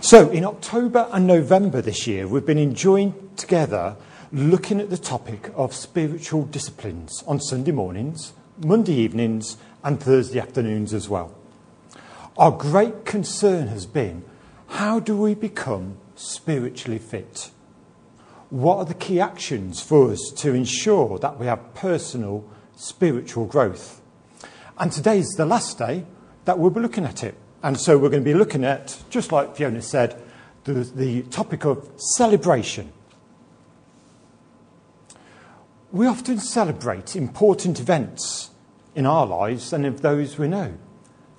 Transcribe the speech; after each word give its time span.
So, 0.00 0.28
in 0.30 0.44
October 0.44 1.08
and 1.12 1.26
November 1.26 1.80
this 1.80 2.06
year, 2.06 2.28
we've 2.28 2.44
been 2.44 2.58
enjoying 2.58 3.30
together 3.36 3.96
looking 4.30 4.80
at 4.80 4.90
the 4.90 4.98
topic 4.98 5.50
of 5.54 5.74
spiritual 5.74 6.44
disciplines 6.44 7.24
on 7.26 7.40
Sunday 7.40 7.72
mornings, 7.72 8.34
Monday 8.58 8.94
evenings, 8.94 9.56
and 9.82 9.98
Thursday 9.98 10.40
afternoons 10.40 10.92
as 10.92 11.08
well. 11.08 11.34
Our 12.36 12.50
great 12.50 13.04
concern 13.06 13.68
has 13.68 13.86
been 13.86 14.24
how 14.68 15.00
do 15.00 15.16
we 15.16 15.34
become 15.34 15.96
spiritually 16.16 16.98
fit? 16.98 17.50
What 18.50 18.76
are 18.76 18.84
the 18.84 18.94
key 18.94 19.20
actions 19.20 19.80
for 19.80 20.10
us 20.10 20.32
to 20.36 20.52
ensure 20.52 21.18
that 21.18 21.38
we 21.38 21.46
have 21.46 21.74
personal 21.74 22.44
spiritual 22.76 23.46
growth? 23.46 24.02
And 24.78 24.92
today's 24.92 25.28
the 25.36 25.46
last 25.46 25.78
day 25.78 26.04
that 26.44 26.58
we'll 26.58 26.70
be 26.70 26.80
looking 26.80 27.04
at 27.04 27.24
it. 27.24 27.36
And 27.62 27.78
so 27.78 27.96
we're 27.96 28.08
going 28.08 28.24
to 28.24 28.30
be 28.30 28.34
looking 28.34 28.64
at, 28.64 29.02
just 29.08 29.30
like 29.30 29.56
Fiona 29.56 29.82
said, 29.82 30.20
the, 30.64 30.72
the 30.72 31.22
topic 31.22 31.64
of 31.64 31.90
celebration. 31.96 32.92
We 35.92 36.06
often 36.06 36.38
celebrate 36.38 37.14
important 37.14 37.78
events 37.78 38.50
in 38.94 39.06
our 39.06 39.26
lives 39.26 39.72
and 39.72 39.86
of 39.86 40.02
those 40.02 40.38
we 40.38 40.48
know. 40.48 40.74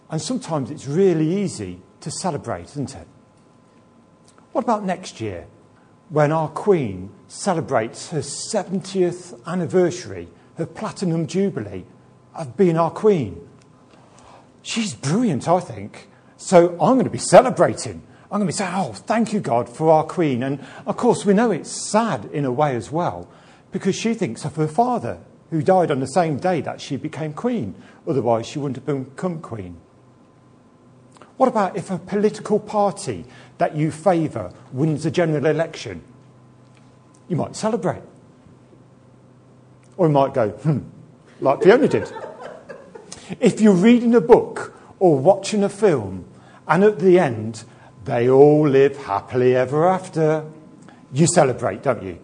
And 0.10 0.22
sometimes 0.22 0.72
it's 0.72 0.88
really 0.88 1.42
easy 1.42 1.82
to 2.02 2.12
celebrate, 2.12 2.66
isn't 2.66 2.96
it? 2.96 3.08
What 4.52 4.64
about 4.64 4.84
next 4.84 5.20
year 5.20 5.48
when 6.10 6.32
our 6.32 6.50
Queen 6.50 7.10
celebrates 7.28 8.10
her 8.12 8.20
70th 8.20 9.44
anniversary, 9.48 10.28
her 10.58 10.66
Platinum 10.66 11.26
Jubilee 11.26 11.86
of 12.36 12.56
being 12.56 12.78
our 12.78 12.92
Queen? 12.92 13.48
She's 14.62 14.94
brilliant, 14.94 15.48
I 15.48 15.60
think. 15.60 16.08
So 16.44 16.72
I'm 16.72 16.96
going 16.96 17.06
to 17.06 17.10
be 17.10 17.18
celebrating. 17.18 18.04
I'm 18.26 18.40
going 18.40 18.42
to 18.42 18.48
be 18.48 18.52
saying, 18.52 18.74
oh, 18.76 18.92
thank 18.92 19.32
you, 19.32 19.40
God, 19.40 19.70
for 19.70 19.90
our 19.90 20.04
Queen. 20.04 20.44
And 20.44 20.60
of 20.86 20.98
course, 20.98 21.26
we 21.26 21.34
know 21.34 21.52
it's 21.52 21.72
sad 21.72 22.26
in 22.34 22.44
a 22.44 22.52
way 22.52 22.76
as 22.76 22.92
well, 22.92 23.30
because 23.72 23.96
she 23.96 24.14
thinks 24.14 24.44
of 24.44 24.58
her 24.58 24.68
father, 24.68 25.20
who 25.52 25.62
died 25.62 25.90
on 25.90 26.02
the 26.02 26.06
same 26.06 26.36
day 26.36 26.60
that 26.60 26.82
she 26.82 26.98
became 26.98 27.32
Queen. 27.32 27.76
Otherwise, 28.06 28.46
she 28.46 28.60
wouldn't 28.60 28.76
have 28.76 28.86
become 29.16 29.40
Queen. 29.40 29.78
What 31.38 31.48
about 31.48 31.78
if 31.78 31.90
a 31.90 31.98
political 31.98 32.60
party 32.60 33.24
that 33.58 33.78
you 33.78 33.90
favour 33.90 34.52
wins 34.74 35.06
a 35.06 35.12
general 35.12 35.46
election? 35.46 36.04
You 37.30 37.38
might 37.38 37.56
celebrate. 37.56 38.04
Or 39.96 40.08
you 40.08 40.14
might 40.14 40.34
go, 40.34 40.50
hmm, 40.50 40.80
like 41.40 41.64
Fiona 41.64 41.88
did. 41.88 42.12
If 43.40 43.62
you're 43.62 43.74
reading 43.74 44.14
a 44.14 44.22
book 44.22 44.78
or 45.00 45.18
watching 45.18 45.64
a 45.64 45.70
film 45.70 46.26
and 46.68 46.84
at 46.84 47.00
the 47.00 47.20
end, 47.20 47.64
they 48.06 48.30
all 48.30 48.68
live 48.68 48.98
happily 48.98 49.56
ever 49.56 49.88
after. 49.88 50.46
You 51.12 51.28
celebrate, 51.28 51.84
don't 51.84 52.04
you? 52.04 52.20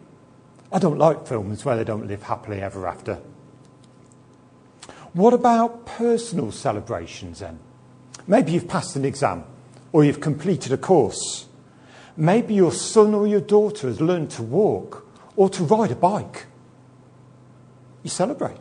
I 0.72 0.80
don't 0.80 0.98
like 0.98 1.28
films 1.28 1.66
where 1.66 1.76
they 1.76 1.84
don't 1.84 2.08
live 2.08 2.24
happily 2.24 2.62
ever 2.62 2.88
after. 2.88 3.20
What 5.14 5.34
about 5.34 5.86
personal 5.86 6.52
celebrations 6.52 7.40
then? 7.40 7.60
Maybe 8.28 8.52
you've 8.52 8.68
passed 8.68 8.96
an 8.96 9.06
exam 9.06 9.44
or 9.92 10.04
you've 10.04 10.22
completed 10.22 10.72
a 10.72 10.78
course. 10.78 11.48
Maybe 12.16 12.54
your 12.54 12.72
son 12.72 13.16
or 13.16 13.26
your 13.26 13.42
daughter 13.42 13.88
has 13.88 14.00
learned 14.00 14.30
to 14.32 14.44
walk 14.44 15.08
or 15.36 15.50
to 15.50 15.64
ride 15.64 15.92
a 15.92 15.96
bike. 15.96 16.46
You 18.04 18.10
celebrate. 18.10 18.58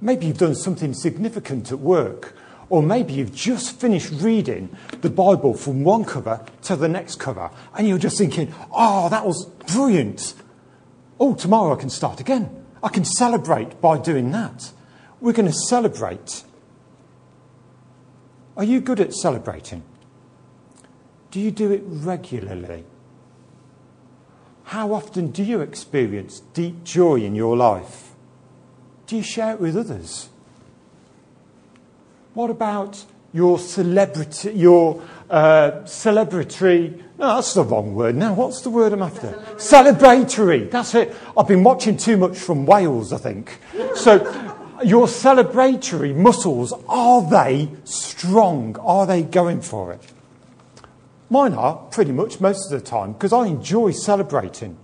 Maybe 0.00 0.26
you've 0.26 0.38
done 0.38 0.54
something 0.54 0.92
significant 0.94 1.70
at 1.70 1.78
work 1.78 2.36
or 2.68 2.82
maybe 2.82 3.12
you've 3.12 3.34
just 3.34 3.80
finished 3.80 4.10
reading 4.12 4.76
the 5.00 5.10
Bible 5.10 5.54
from 5.54 5.84
one 5.84 6.04
cover 6.04 6.44
to 6.62 6.76
the 6.76 6.88
next 6.88 7.16
cover, 7.16 7.50
and 7.76 7.86
you're 7.86 7.98
just 7.98 8.18
thinking, 8.18 8.52
oh, 8.72 9.08
that 9.08 9.26
was 9.26 9.46
brilliant. 9.72 10.34
Oh, 11.20 11.34
tomorrow 11.34 11.74
I 11.74 11.80
can 11.80 11.90
start 11.90 12.20
again. 12.20 12.64
I 12.82 12.88
can 12.88 13.04
celebrate 13.04 13.80
by 13.80 13.98
doing 13.98 14.30
that. 14.32 14.72
We're 15.20 15.32
going 15.32 15.46
to 15.46 15.52
celebrate. 15.68 16.44
Are 18.56 18.64
you 18.64 18.80
good 18.80 19.00
at 19.00 19.14
celebrating? 19.14 19.82
Do 21.30 21.40
you 21.40 21.50
do 21.50 21.70
it 21.70 21.82
regularly? 21.84 22.84
How 24.64 24.92
often 24.92 25.30
do 25.30 25.42
you 25.42 25.60
experience 25.60 26.40
deep 26.40 26.82
joy 26.82 27.16
in 27.16 27.34
your 27.34 27.56
life? 27.56 28.10
Do 29.06 29.16
you 29.16 29.22
share 29.22 29.52
it 29.52 29.60
with 29.60 29.76
others? 29.76 30.28
What 32.36 32.50
about 32.50 33.02
your 33.32 33.58
celebrity, 33.58 34.52
your 34.52 35.02
uh, 35.30 35.70
celebratory? 35.84 37.02
No, 37.16 37.36
that's 37.36 37.54
the 37.54 37.64
wrong 37.64 37.94
word. 37.94 38.14
Now, 38.14 38.34
what's 38.34 38.60
the 38.60 38.68
word 38.68 38.92
I'm 38.92 39.00
after? 39.00 39.32
Celebratory. 39.56 40.70
That's 40.70 40.94
it. 40.94 41.16
I've 41.34 41.48
been 41.48 41.64
watching 41.64 41.96
too 41.96 42.18
much 42.18 42.36
from 42.36 42.66
Wales, 42.66 43.14
I 43.14 43.16
think. 43.16 43.58
So, 43.94 44.16
your 44.84 45.06
celebratory 45.06 46.14
muscles 46.14 46.74
are 46.90 47.22
they 47.22 47.70
strong? 47.84 48.76
Are 48.80 49.06
they 49.06 49.22
going 49.22 49.62
for 49.62 49.94
it? 49.94 50.02
Mine 51.30 51.54
are 51.54 51.76
pretty 51.90 52.12
much 52.12 52.38
most 52.38 52.70
of 52.70 52.78
the 52.78 52.86
time 52.86 53.14
because 53.14 53.32
I 53.32 53.46
enjoy 53.46 53.92
celebrating. 53.92 54.76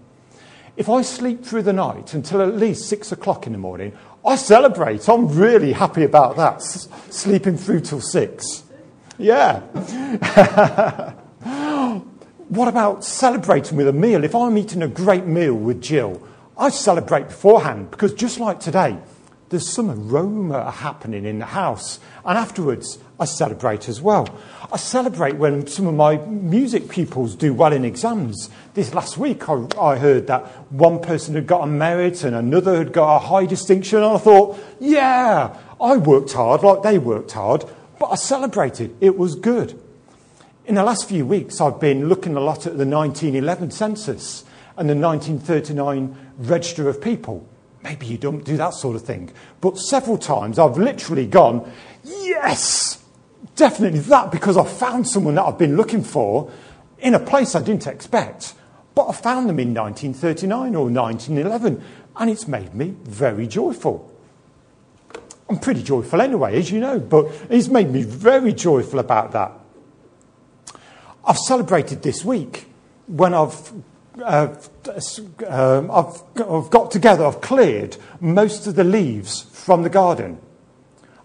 If 0.75 0.89
I 0.89 1.03
sleep 1.03 1.45
through 1.45 1.65
the 1.65 1.75
night 1.75 2.15
until 2.15 2.41
at 2.41 2.57
least 2.57 2.89
six 2.89 3.13
o'clock 3.13 3.47
in 3.47 3.53
the 3.53 3.59
morning, 3.59 3.93
I 4.25 4.37
celebrate. 4.37 5.09
I'm 5.09 5.29
really 5.29 5.73
happy 5.73 6.05
about 6.05 6.37
that. 6.37 6.57
S- 6.57 6.89
sleeping 7.11 7.57
through 7.57 7.81
till 7.81 8.01
six. 8.01 8.63
Yeah. 9.19 9.61
what 12.49 12.69
about 12.69 13.05
celebrating 13.05 13.77
with 13.77 13.89
a 13.89 13.93
meal? 13.93 14.23
If 14.23 14.35
I'm 14.35 14.57
eating 14.57 14.83
a 14.83 14.89
great 14.89 15.27
meal 15.27 15.55
with 15.55 15.83
Jill, 15.83 16.23
I 16.57 16.69
celebrate 16.71 17.29
beforehand 17.29 17.91
because 17.91 18.15
just 18.15 18.39
like 18.39 18.61
today, 18.61 18.97
there's 19.49 19.69
some 19.69 19.91
aroma 19.91 20.71
happening 20.71 21.25
in 21.25 21.41
the 21.41 21.47
house. 21.47 21.99
And 22.25 22.39
afterwards, 22.39 22.99
I 23.23 23.25
celebrate 23.25 23.89
as 23.89 24.03
well. 24.03 24.27
I 24.73 24.77
celebrate 24.77 25.37
when 25.37 25.69
some 25.69 25.87
of 25.87 25.95
my 25.95 26.17
music 26.17 26.89
pupils 26.89 27.37
do 27.37 27.55
well 27.55 27.73
in 27.73 27.85
exams. 27.85 28.51
This 28.75 28.95
last 28.95 29.17
week, 29.17 29.49
I, 29.49 29.65
I 29.81 29.97
heard 29.97 30.27
that 30.27 30.45
one 30.73 30.99
person 30.99 31.37
had 31.37 31.47
got 31.47 31.63
a 31.63 31.69
merit 31.69 32.25
and 32.25 32.35
another 32.35 32.79
had 32.79 32.93
got 32.93 33.15
a 33.15 33.19
high 33.21 33.47
distinction. 33.47 33.99
And 33.99 34.17
I 34.17 34.19
thought, 34.19 34.59
yeah, 34.81 35.57
I 35.81 35.99
worked 35.99 36.33
hard 36.33 36.65
like 36.65 36.83
they 36.83 36.99
worked 36.99 37.31
hard, 37.31 37.65
but 38.01 38.07
I 38.07 38.17
celebrated. 38.17 38.97
It 39.01 39.17
was 39.17 39.37
good. 39.37 39.81
In 40.67 40.75
the 40.75 40.83
last 40.83 41.09
few 41.09 41.25
weeks, 41.25 41.61
I've 41.61 41.79
been 41.79 42.09
looking 42.09 42.35
a 42.35 42.41
lot 42.41 42.67
at 42.67 42.77
the 42.77 42.85
1911 42.85 43.71
census 43.71 44.45
and 44.77 44.91
the 44.91 44.97
1939 44.97 46.17
register 46.39 46.89
of 46.89 47.01
people. 47.01 47.47
Maybe 47.85 48.05
you 48.07 48.19
don't 48.19 48.45
do 48.45 48.57
that 48.57 48.75
sort 48.75 48.97
of 48.97 49.03
thing. 49.03 49.31
But 49.61 49.79
several 49.79 50.19
times 50.19 50.59
I've 50.59 50.77
literally 50.77 51.29
gone, 51.29 51.71
yes, 52.03 52.99
definitely 53.63 54.01
that, 54.01 54.33
because 54.33 54.57
I 54.57 54.65
found 54.65 55.07
someone 55.07 55.37
that 55.37 55.45
I've 55.45 55.57
been 55.57 55.77
looking 55.77 56.03
for 56.03 56.51
in 56.99 57.15
a 57.15 57.21
place 57.21 57.55
I 57.55 57.63
didn't 57.63 57.87
expect. 57.87 58.55
But 58.97 59.07
I 59.09 59.13
found 59.13 59.49
them 59.49 59.61
in 59.61 59.73
1939 59.73 60.75
or 60.75 60.91
1911, 60.91 61.85
and 62.17 62.29
it's 62.29 62.49
made 62.49 62.75
me 62.75 62.97
very 63.05 63.47
joyful. 63.47 64.13
I'm 65.49 65.61
pretty 65.61 65.85
joyful 65.85 66.21
anyway, 66.21 66.59
as 66.59 66.73
you 66.73 66.81
know, 66.81 66.99
but 66.99 67.27
it's 67.49 67.69
made 67.69 67.89
me 67.89 68.03
very 68.03 68.53
joyful 68.53 68.99
about 68.99 69.31
that. 69.31 69.53
I've 71.25 71.39
celebrated 71.39 72.03
this 72.03 72.25
week 72.25 72.67
when 73.07 73.33
I've 73.33 73.73
uh, 74.21 74.57
um, 75.47 75.89
I've, 75.89 76.21
I've 76.37 76.69
got 76.69 76.91
together, 76.91 77.25
I've 77.25 77.41
cleared 77.41 77.97
most 78.21 78.67
of 78.67 78.75
the 78.75 78.85
leaves 78.85 79.43
from 79.53 79.85
the 79.85 79.89
garden. 79.89 80.41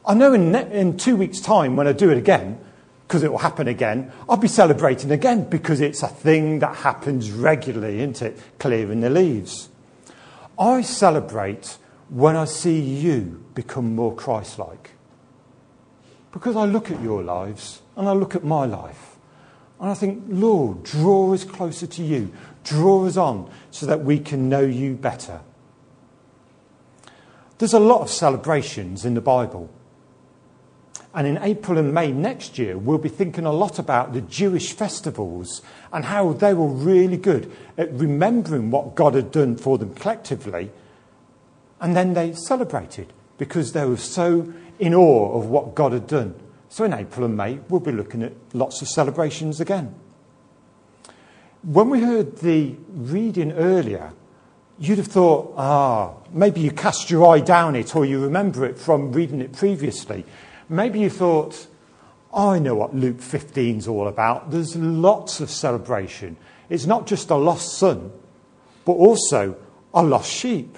I 0.07 0.13
know 0.13 0.34
in, 0.34 0.56
in 0.56 0.97
two 0.97 1.18
weeks' 1.18 1.41
time, 1.41 1.75
when 1.75 1.85
I 1.85 1.91
do 1.91 2.09
it 2.09 2.18
again, 2.18 2.57
because 3.07 3.23
it 3.23 3.31
will 3.31 3.40
happen 3.40 3.68
again, 3.68 4.12
I'll 4.29 4.38
be 4.38 4.47
celebrating 4.47 5.12
again 5.12 5.50
because 5.50 5.81
it's 5.81 6.01
a 6.01 6.07
thing 6.07 6.59
that 6.59 6.77
happens 6.77 7.30
regularly, 7.30 8.00
isn't 8.00 8.21
it? 8.21 8.39
Clearing 8.57 9.01
the 9.01 9.09
leaves. 9.09 9.69
I 10.57 10.81
celebrate 10.81 11.77
when 12.09 12.36
I 12.36 12.45
see 12.45 12.80
you 12.80 13.45
become 13.54 13.95
more 13.95 14.15
Christ 14.15 14.59
like. 14.59 14.92
Because 16.31 16.56
I 16.56 16.65
look 16.65 16.89
at 16.89 17.01
your 17.01 17.21
lives 17.21 17.81
and 17.95 18.07
I 18.07 18.13
look 18.13 18.36
at 18.36 18.44
my 18.44 18.65
life. 18.65 19.18
And 19.80 19.89
I 19.89 19.94
think, 19.94 20.24
Lord, 20.27 20.83
draw 20.83 21.33
us 21.33 21.44
closer 21.44 21.86
to 21.86 22.03
you. 22.03 22.31
Draw 22.63 23.06
us 23.06 23.18
on 23.18 23.50
so 23.71 23.86
that 23.86 24.03
we 24.03 24.19
can 24.19 24.50
know 24.50 24.62
you 24.62 24.95
better. 24.95 25.42
There's 27.57 27.74
a 27.74 27.80
lot 27.80 28.01
of 28.01 28.10
celebrations 28.10 29.06
in 29.06 29.13
the 29.13 29.21
Bible. 29.21 29.69
And 31.17 31.27
in 31.27 31.37
April 31.39 31.77
and 31.77 31.93
May 31.93 32.13
next 32.13 32.57
year, 32.57 32.77
we'll 32.77 32.97
be 32.99 33.09
thinking 33.09 33.45
a 33.45 33.51
lot 33.51 33.79
about 33.79 34.13
the 34.13 34.21
Jewish 34.21 34.71
festivals 34.71 35.61
and 35.91 36.05
how 36.05 36.31
they 36.31 36.53
were 36.53 36.67
really 36.67 37.17
good 37.17 37.51
at 37.77 37.91
remembering 37.91 38.71
what 38.71 38.95
God 38.95 39.15
had 39.15 39.31
done 39.31 39.57
for 39.57 39.77
them 39.77 39.93
collectively. 39.95 40.71
And 41.81 41.97
then 41.97 42.13
they 42.13 42.33
celebrated 42.33 43.11
because 43.37 43.73
they 43.73 43.83
were 43.83 43.97
so 43.97 44.53
in 44.79 44.93
awe 44.93 45.37
of 45.37 45.47
what 45.47 45.75
God 45.75 45.91
had 45.91 46.07
done 46.07 46.35
So 46.69 46.83
in 46.83 46.93
April 46.93 47.25
and 47.25 47.37
May, 47.37 47.59
we'll 47.69 47.79
be 47.79 47.91
looking 47.91 48.23
at 48.23 48.33
lots 48.53 48.81
of 48.81 48.89
celebrations 48.89 49.59
again. 49.59 49.95
When 51.63 51.89
we 51.89 52.01
heard 52.01 52.37
the 52.37 52.75
reading 52.89 53.51
earlier, 53.53 54.13
you'd 54.77 54.97
have 54.97 55.07
thought, 55.07 55.53
ah, 55.57 56.13
maybe 56.31 56.61
you 56.61 56.71
cast 56.71 57.09
your 57.09 57.27
eye 57.27 57.39
down 57.39 57.75
it 57.75 57.95
or 57.95 58.05
you 58.05 58.21
remember 58.21 58.65
it 58.65 58.77
from 58.77 59.11
reading 59.11 59.41
it 59.41 59.53
previously. 59.53 60.25
Maybe 60.69 60.99
you 60.99 61.09
thought, 61.09 61.67
oh, 62.33 62.49
I 62.49 62.59
know 62.59 62.75
what 62.75 62.95
Luke 62.95 63.21
15 63.21 63.77
is 63.77 63.87
all 63.87 64.07
about. 64.07 64.51
There's 64.51 64.75
lots 64.75 65.39
of 65.39 65.49
celebration. 65.49 66.37
It's 66.69 66.85
not 66.85 67.07
just 67.07 67.29
a 67.29 67.35
lost 67.35 67.77
son, 67.77 68.11
but 68.85 68.93
also 68.93 69.55
a 69.93 70.03
lost 70.03 70.31
sheep, 70.31 70.77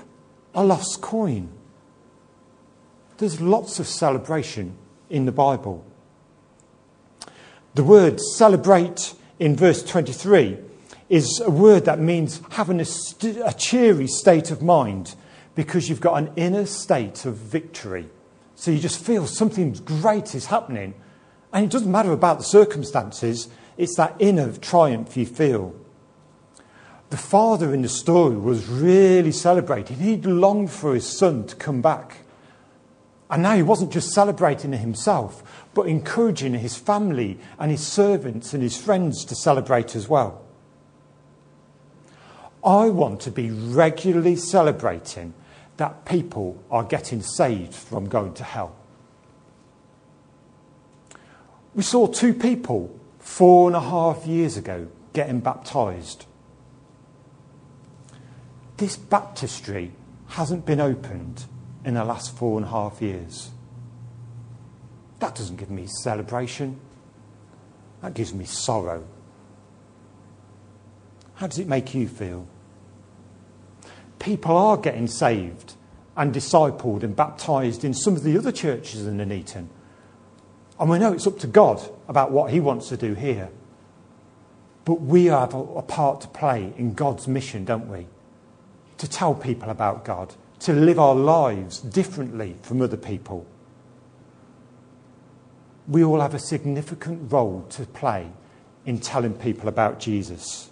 a 0.53 0.63
lost 0.63 1.01
coin. 1.01 1.49
There's 3.17 3.41
lots 3.41 3.79
of 3.79 3.87
celebration 3.87 4.77
in 5.09 5.25
the 5.25 5.31
Bible. 5.31 5.83
The 7.75 7.83
word 7.83 8.19
celebrate 8.19 9.13
in 9.39 9.55
verse 9.55 9.83
23 9.83 10.57
is 11.09 11.41
a 11.43 11.49
word 11.49 11.85
that 11.85 11.99
means 11.99 12.41
having 12.51 12.79
a, 12.79 12.85
st- 12.85 13.37
a 13.37 13.53
cheery 13.53 14.07
state 14.07 14.51
of 14.51 14.61
mind 14.61 15.15
because 15.55 15.89
you've 15.89 16.01
got 16.01 16.21
an 16.21 16.31
inner 16.35 16.65
state 16.65 17.25
of 17.25 17.35
victory. 17.35 18.09
So 18.59 18.71
you 18.71 18.79
just 18.79 19.01
feel 19.01 19.25
something 19.25 19.71
great 19.85 20.35
is 20.35 20.47
happening. 20.47 20.93
And 21.53 21.63
it 21.63 21.71
doesn't 21.71 21.89
matter 21.89 22.11
about 22.11 22.39
the 22.39 22.43
circumstances, 22.43 23.47
it's 23.77 23.95
that 23.95 24.17
inner 24.19 24.51
triumph 24.51 25.15
you 25.15 25.25
feel. 25.25 25.73
The 27.09 27.15
father 27.15 27.73
in 27.73 27.83
the 27.83 27.87
story 27.87 28.35
was 28.35 28.67
really 28.67 29.31
celebrating. 29.31 29.95
He'd 29.95 30.25
longed 30.25 30.71
for 30.71 30.93
his 30.93 31.07
son 31.07 31.47
to 31.47 31.55
come 31.55 31.81
back. 31.81 32.17
And 33.29 33.43
now 33.43 33.55
he 33.55 33.63
wasn't 33.63 33.93
just 33.93 34.11
celebrating 34.11 34.73
himself, 34.73 35.41
but 35.73 35.87
encouraging 35.87 36.55
his 36.55 36.75
family 36.75 37.39
and 37.59 37.71
his 37.71 37.87
servants 37.87 38.53
and 38.53 38.61
his 38.61 38.75
friends 38.75 39.23
to 39.23 39.35
celebrate 39.35 39.95
as 39.95 40.09
well. 40.09 40.41
I 42.61 42.89
want 42.89 43.21
to 43.21 43.31
be 43.31 43.51
regularly 43.51 44.35
celebrating 44.35 45.33
that 45.79 46.03
people 46.03 46.61
are 46.69 46.83
getting 46.83 47.21
saved 47.21 47.73
from 47.73 48.09
going 48.09 48.33
to 48.33 48.43
hell. 48.43 48.75
We 51.73 51.83
saw 51.83 52.05
two 52.05 52.33
people 52.33 52.93
four 53.17 53.69
and 53.69 53.77
a 53.77 53.79
half 53.79 54.27
years 54.27 54.57
ago 54.57 54.89
getting 55.13 55.39
baptized. 55.39 56.25
This 58.75 58.97
baptistry 58.97 59.93
hasn't 60.27 60.65
been 60.65 60.81
opened 60.81 61.45
in 61.85 61.93
the 61.93 62.03
last 62.03 62.35
four 62.35 62.57
and 62.57 62.65
a 62.65 62.69
half 62.69 63.01
years. 63.01 63.49
That 65.19 65.33
doesn't 65.33 65.55
give 65.55 65.69
me 65.69 65.87
celebration. 65.87 66.77
That 68.01 68.13
gives 68.13 68.33
me 68.33 68.43
sorrow. 68.43 69.05
How 71.35 71.47
does 71.47 71.59
it 71.59 71.69
make 71.69 71.95
you 71.95 72.09
feel? 72.09 72.47
People 74.19 74.55
are 74.57 74.77
getting 74.77 75.07
saved 75.07 75.73
and 76.15 76.33
discipled 76.33 77.03
and 77.03 77.15
baptized 77.15 77.83
in 77.83 77.93
some 77.93 78.15
of 78.15 78.23
the 78.23 78.37
other 78.37 78.51
churches 78.51 79.07
in 79.07 79.17
Nuneaton. 79.17 79.69
And 80.79 80.89
we 80.89 80.99
know 80.99 81.13
it's 81.13 81.27
up 81.27 81.39
to 81.39 81.47
God 81.47 81.81
about 82.07 82.31
what 82.31 82.51
He 82.51 82.59
wants 82.59 82.89
to 82.89 82.97
do 82.97 83.13
here. 83.13 83.49
But 84.85 85.01
we 85.01 85.25
have 85.25 85.53
a, 85.53 85.59
a 85.59 85.81
part 85.81 86.21
to 86.21 86.27
play 86.27 86.73
in 86.77 86.93
God's 86.93 87.27
mission, 87.27 87.63
don't 87.63 87.89
we? 87.89 88.07
To 88.97 89.09
tell 89.09 89.35
people 89.35 89.69
about 89.69 90.03
God, 90.03 90.35
to 90.61 90.73
live 90.73 90.99
our 90.99 91.15
lives 91.15 91.79
differently 91.79 92.55
from 92.61 92.81
other 92.81 92.97
people. 92.97 93.45
We 95.87 96.03
all 96.03 96.19
have 96.19 96.33
a 96.33 96.39
significant 96.39 97.31
role 97.31 97.65
to 97.71 97.85
play 97.85 98.31
in 98.85 98.99
telling 98.99 99.33
people 99.33 99.69
about 99.69 99.99
Jesus. 99.99 100.69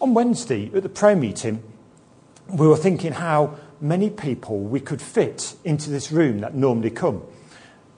On 0.00 0.14
Wednesday 0.14 0.70
at 0.74 0.82
the 0.82 0.88
prayer 0.88 1.16
meeting, 1.16 1.62
we 2.48 2.66
were 2.66 2.76
thinking 2.76 3.12
how 3.12 3.58
many 3.80 4.08
people 4.10 4.58
we 4.60 4.80
could 4.80 5.02
fit 5.02 5.54
into 5.64 5.90
this 5.90 6.10
room 6.10 6.40
that 6.40 6.54
normally 6.54 6.90
come, 6.90 7.22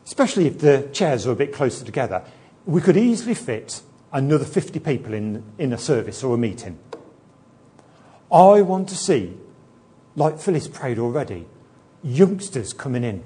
especially 0.04 0.46
if 0.46 0.58
the 0.58 0.88
chairs 0.92 1.26
are 1.26 1.32
a 1.32 1.36
bit 1.36 1.52
closer 1.52 1.84
together. 1.84 2.24
We 2.66 2.80
could 2.80 2.96
easily 2.96 3.34
fit 3.34 3.82
another 4.12 4.44
50 4.44 4.80
people 4.80 5.14
in, 5.14 5.44
in 5.58 5.72
a 5.72 5.78
service 5.78 6.22
or 6.22 6.34
a 6.34 6.38
meeting. 6.38 6.78
I 8.30 8.62
want 8.62 8.88
to 8.88 8.96
see 8.96 9.36
like 10.16 10.38
Phyllis 10.38 10.68
prayed 10.68 10.98
already, 10.98 11.46
youngsters 12.02 12.72
coming 12.72 13.04
in, 13.04 13.22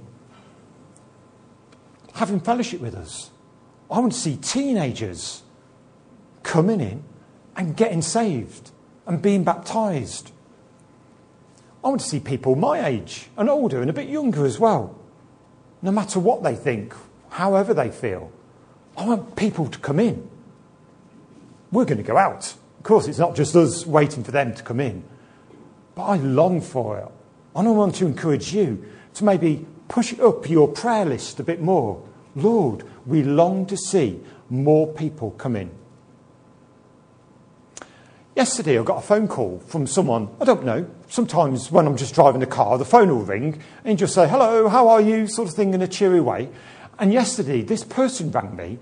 having 2.15 2.41
fellowship 2.41 2.81
with 2.81 2.95
us. 2.95 3.31
I 3.91 3.99
want 3.99 4.13
to 4.13 4.19
see 4.19 4.37
teenagers 4.37 5.43
coming 6.43 6.81
in 6.81 7.03
and 7.57 7.77
getting 7.77 8.03
saved 8.03 8.71
and 9.07 9.23
being 9.23 9.45
baptized. 9.45 10.31
I 11.83 11.89
want 11.89 12.01
to 12.01 12.07
see 12.07 12.21
people 12.21 12.57
my 12.57 12.85
age 12.87 13.29
and 13.37 13.49
older 13.49 13.81
and 13.81 13.89
a 13.89 13.93
bit 13.93 14.09
younger 14.09 14.45
as 14.45 14.59
well. 14.59 14.99
No 15.83 15.93
matter 15.93 16.19
what 16.19 16.43
they 16.43 16.55
think, 16.55 16.95
however 17.31 17.73
they 17.73 17.91
feel, 17.91 18.33
I 18.97 19.07
want 19.07 19.37
people 19.37 19.69
to 19.69 19.79
come 19.79 20.01
in. 20.01 20.29
We're 21.71 21.85
going 21.85 21.99
to 21.99 22.05
go 22.05 22.17
out. 22.17 22.55
Of 22.79 22.83
course, 22.83 23.09
it's 23.09 23.19
not 23.19 23.37
just 23.37 23.55
us 23.55 23.87
waiting 23.87 24.25
for 24.25 24.31
them 24.31 24.55
to 24.55 24.63
come 24.63 24.81
in. 24.81 25.05
But 25.95 26.05
I 26.05 26.17
long 26.17 26.61
for 26.61 26.99
it. 26.99 27.09
And 27.55 27.69
I 27.69 27.71
want 27.71 27.95
to 27.97 28.07
encourage 28.07 28.53
you 28.53 28.85
to 29.15 29.25
maybe 29.25 29.67
push 29.89 30.19
up 30.19 30.49
your 30.49 30.69
prayer 30.69 31.05
list 31.05 31.41
a 31.41 31.45
bit 31.45 31.61
more. 31.61 32.03
Lord, 32.35 32.85
we 33.07 33.23
long 33.23 33.67
to 33.67 33.77
see 33.77 34.21
more 34.51 34.87
people 34.87 35.33
come 35.33 35.57
in. 35.57 35.71
Yesterday, 38.37 38.79
I 38.79 38.83
got 38.83 38.99
a 38.99 39.01
phone 39.01 39.29
call 39.29 39.61
from 39.61 39.87
someone, 39.87 40.29
I 40.43 40.45
don't 40.45 40.63
know, 40.63 40.87
sometimes 41.09 41.73
when 41.73 41.87
I'm 41.87 41.97
just 41.97 42.15
driving 42.15 42.41
the 42.41 42.47
car, 42.47 42.77
the 42.77 42.85
phone 42.85 43.09
will 43.09 43.25
ring 43.25 43.63
and 43.83 43.99
just 43.99 44.15
say, 44.15 44.29
hello, 44.29 44.69
how 44.69 44.89
are 44.89 45.01
you, 45.01 45.27
sort 45.27 45.49
of 45.49 45.55
thing 45.55 45.73
in 45.73 45.81
a 45.81 45.89
cheery 45.89 46.21
way. 46.21 46.51
And 46.99 47.15
yesterday, 47.15 47.63
this 47.63 47.83
person 47.83 48.31
rang 48.31 48.55
me 48.55 48.79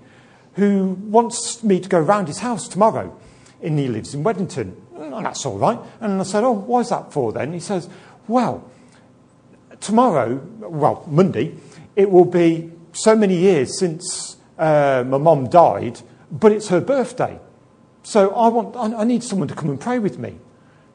who 0.55 0.97
wants 1.05 1.63
me 1.63 1.79
to 1.79 1.87
go 1.87 1.97
round 1.97 2.27
his 2.27 2.39
house 2.39 2.67
tomorrow. 2.67 3.17
And 3.61 3.79
he 3.79 3.87
lives 3.87 4.13
in 4.13 4.25
Weddington. 4.25 4.75
And 4.97 5.25
that's 5.25 5.45
all 5.45 5.57
right. 5.57 5.79
And 6.01 6.19
I 6.19 6.23
said, 6.25 6.43
Oh, 6.43 6.51
why's 6.51 6.89
that 6.89 7.13
for 7.13 7.31
then? 7.31 7.53
He 7.53 7.61
says, 7.61 7.87
Well, 8.27 8.69
tomorrow, 9.79 10.35
well, 10.59 11.05
Monday, 11.07 11.55
it 11.95 12.11
will 12.11 12.25
be 12.25 12.73
so 12.91 13.15
many 13.15 13.37
years 13.37 13.79
since 13.79 14.35
uh, 14.57 15.05
my 15.07 15.17
mum 15.17 15.47
died, 15.47 16.01
but 16.29 16.51
it's 16.51 16.67
her 16.67 16.81
birthday. 16.81 17.39
So 18.05 18.29
I, 18.35 18.49
want, 18.49 18.75
I, 18.75 19.01
I 19.01 19.03
need 19.03 19.23
someone 19.23 19.47
to 19.47 19.55
come 19.55 19.69
and 19.71 19.81
pray 19.81 19.97
with 19.97 20.19
me 20.19 20.37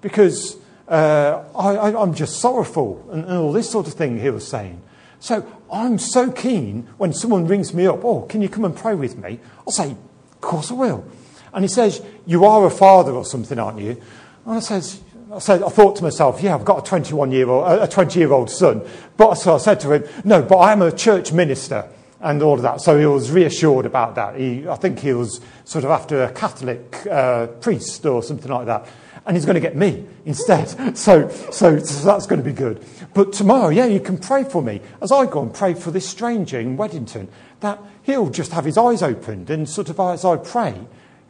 because 0.00 0.56
uh, 0.86 1.42
I, 1.56 2.00
am 2.00 2.14
just 2.14 2.38
sorrowful 2.38 3.04
and, 3.10 3.24
and 3.24 3.32
all 3.32 3.52
this 3.52 3.68
sort 3.68 3.88
of 3.88 3.94
thing 3.94 4.20
he 4.20 4.30
was 4.30 4.46
saying. 4.46 4.80
So 5.18 5.44
I'm 5.72 5.98
so 5.98 6.30
keen 6.30 6.88
when 6.98 7.12
someone 7.12 7.48
rings 7.48 7.74
me 7.74 7.88
up, 7.88 8.04
oh, 8.04 8.22
can 8.22 8.40
you 8.42 8.48
come 8.48 8.64
and 8.64 8.76
pray 8.76 8.94
with 8.94 9.18
me? 9.18 9.40
I'll 9.66 9.72
say, 9.72 9.90
of 9.90 10.40
course 10.40 10.70
I 10.70 10.74
will. 10.74 11.04
And 11.52 11.64
he 11.64 11.68
says, 11.68 12.00
You 12.26 12.44
are 12.44 12.64
a 12.64 12.70
father 12.70 13.10
or 13.10 13.24
something, 13.24 13.58
aren't 13.58 13.80
you? 13.80 14.00
And 14.46 14.54
I 14.54 14.60
says, 14.60 15.02
I 15.32 15.40
said, 15.40 15.64
I 15.64 15.68
thought 15.68 15.96
to 15.96 16.04
myself, 16.04 16.40
yeah, 16.40 16.54
I've 16.54 16.64
got 16.64 16.86
a 16.86 16.88
21 16.88 17.32
year 17.32 17.48
old, 17.48 17.82
a 17.82 17.88
20 17.88 18.20
year 18.20 18.32
old 18.32 18.50
son. 18.50 18.86
But 19.16 19.34
so 19.34 19.56
I 19.56 19.58
said 19.58 19.80
to 19.80 19.92
him, 19.92 20.04
no, 20.24 20.42
but 20.42 20.58
I 20.58 20.70
am 20.70 20.80
a 20.80 20.92
church 20.92 21.32
minister 21.32 21.88
and 22.20 22.42
all 22.42 22.54
of 22.54 22.62
that. 22.62 22.80
So 22.80 22.98
he 22.98 23.06
was 23.06 23.30
reassured 23.30 23.86
about 23.86 24.14
that. 24.14 24.36
He, 24.36 24.68
I 24.68 24.76
think 24.76 24.98
he 24.98 25.12
was 25.12 25.40
sort 25.64 25.84
of 25.84 25.90
after 25.90 26.22
a 26.22 26.32
Catholic 26.32 27.06
uh, 27.06 27.46
priest 27.46 28.04
or 28.04 28.22
something 28.22 28.50
like 28.50 28.66
that. 28.66 28.86
And 29.26 29.36
he's 29.36 29.44
going 29.44 29.54
to 29.54 29.60
get 29.60 29.76
me 29.76 30.06
instead. 30.24 30.68
So, 30.96 31.28
so, 31.28 31.78
so 31.78 32.04
that's 32.04 32.26
going 32.26 32.42
to 32.42 32.44
be 32.44 32.52
good. 32.52 32.84
But 33.14 33.32
tomorrow, 33.32 33.68
yeah, 33.68 33.86
you 33.86 34.00
can 34.00 34.18
pray 34.18 34.44
for 34.44 34.62
me 34.62 34.80
as 35.00 35.12
I 35.12 35.26
go 35.26 35.42
and 35.42 35.52
pray 35.52 35.74
for 35.74 35.90
this 35.90 36.08
stranger 36.08 36.58
in 36.58 36.76
Weddington, 36.76 37.28
that 37.60 37.78
he'll 38.02 38.30
just 38.30 38.52
have 38.52 38.64
his 38.64 38.76
eyes 38.76 39.02
opened 39.02 39.50
and 39.50 39.68
sort 39.68 39.88
of 39.88 39.98
as 40.00 40.24
I 40.24 40.36
pray, 40.36 40.74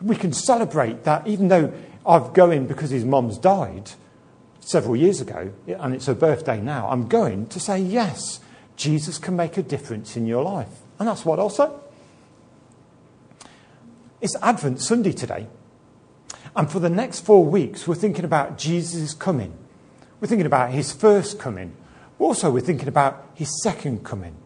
we 0.00 0.16
can 0.16 0.32
celebrate 0.32 1.04
that 1.04 1.26
even 1.26 1.48
though 1.48 1.72
I'm 2.06 2.32
going 2.32 2.66
because 2.66 2.90
his 2.90 3.04
mum's 3.04 3.38
died 3.38 3.90
several 4.60 4.96
years 4.96 5.20
ago 5.20 5.52
and 5.66 5.94
it's 5.94 6.06
her 6.06 6.14
birthday 6.14 6.60
now, 6.60 6.88
I'm 6.88 7.06
going 7.06 7.46
to 7.48 7.60
say, 7.60 7.78
yes, 7.80 8.40
Jesus 8.76 9.18
can 9.18 9.36
make 9.36 9.56
a 9.56 9.62
difference 9.62 10.16
in 10.16 10.26
your 10.26 10.42
life. 10.42 10.79
And 11.00 11.08
that's 11.08 11.24
what 11.24 11.38
I'll 11.38 11.48
say. 11.48 11.68
It's 14.20 14.36
Advent 14.42 14.82
Sunday 14.82 15.12
today. 15.12 15.46
And 16.54 16.70
for 16.70 16.78
the 16.78 16.90
next 16.90 17.20
four 17.20 17.44
weeks, 17.44 17.88
we're 17.88 17.94
thinking 17.94 18.24
about 18.24 18.58
Jesus' 18.58 19.14
coming. 19.14 19.56
We're 20.20 20.28
thinking 20.28 20.46
about 20.46 20.72
his 20.72 20.92
first 20.92 21.38
coming. 21.38 21.74
Also, 22.18 22.50
we're 22.50 22.60
thinking 22.60 22.88
about 22.88 23.26
his 23.34 23.62
second 23.62 24.04
coming. 24.04 24.36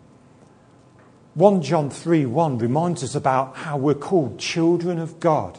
1 1.34 1.62
John 1.62 1.90
3 1.90 2.24
1 2.26 2.58
reminds 2.58 3.02
us 3.02 3.16
about 3.16 3.56
how 3.56 3.76
we're 3.76 3.94
called 3.94 4.38
children 4.38 5.00
of 5.00 5.18
God 5.18 5.58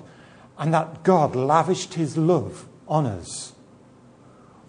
and 0.57 0.73
that 0.73 1.03
God 1.03 1.35
lavished 1.35 1.95
his 1.95 2.15
love 2.15 2.69
on 2.87 3.05
us. 3.05 3.51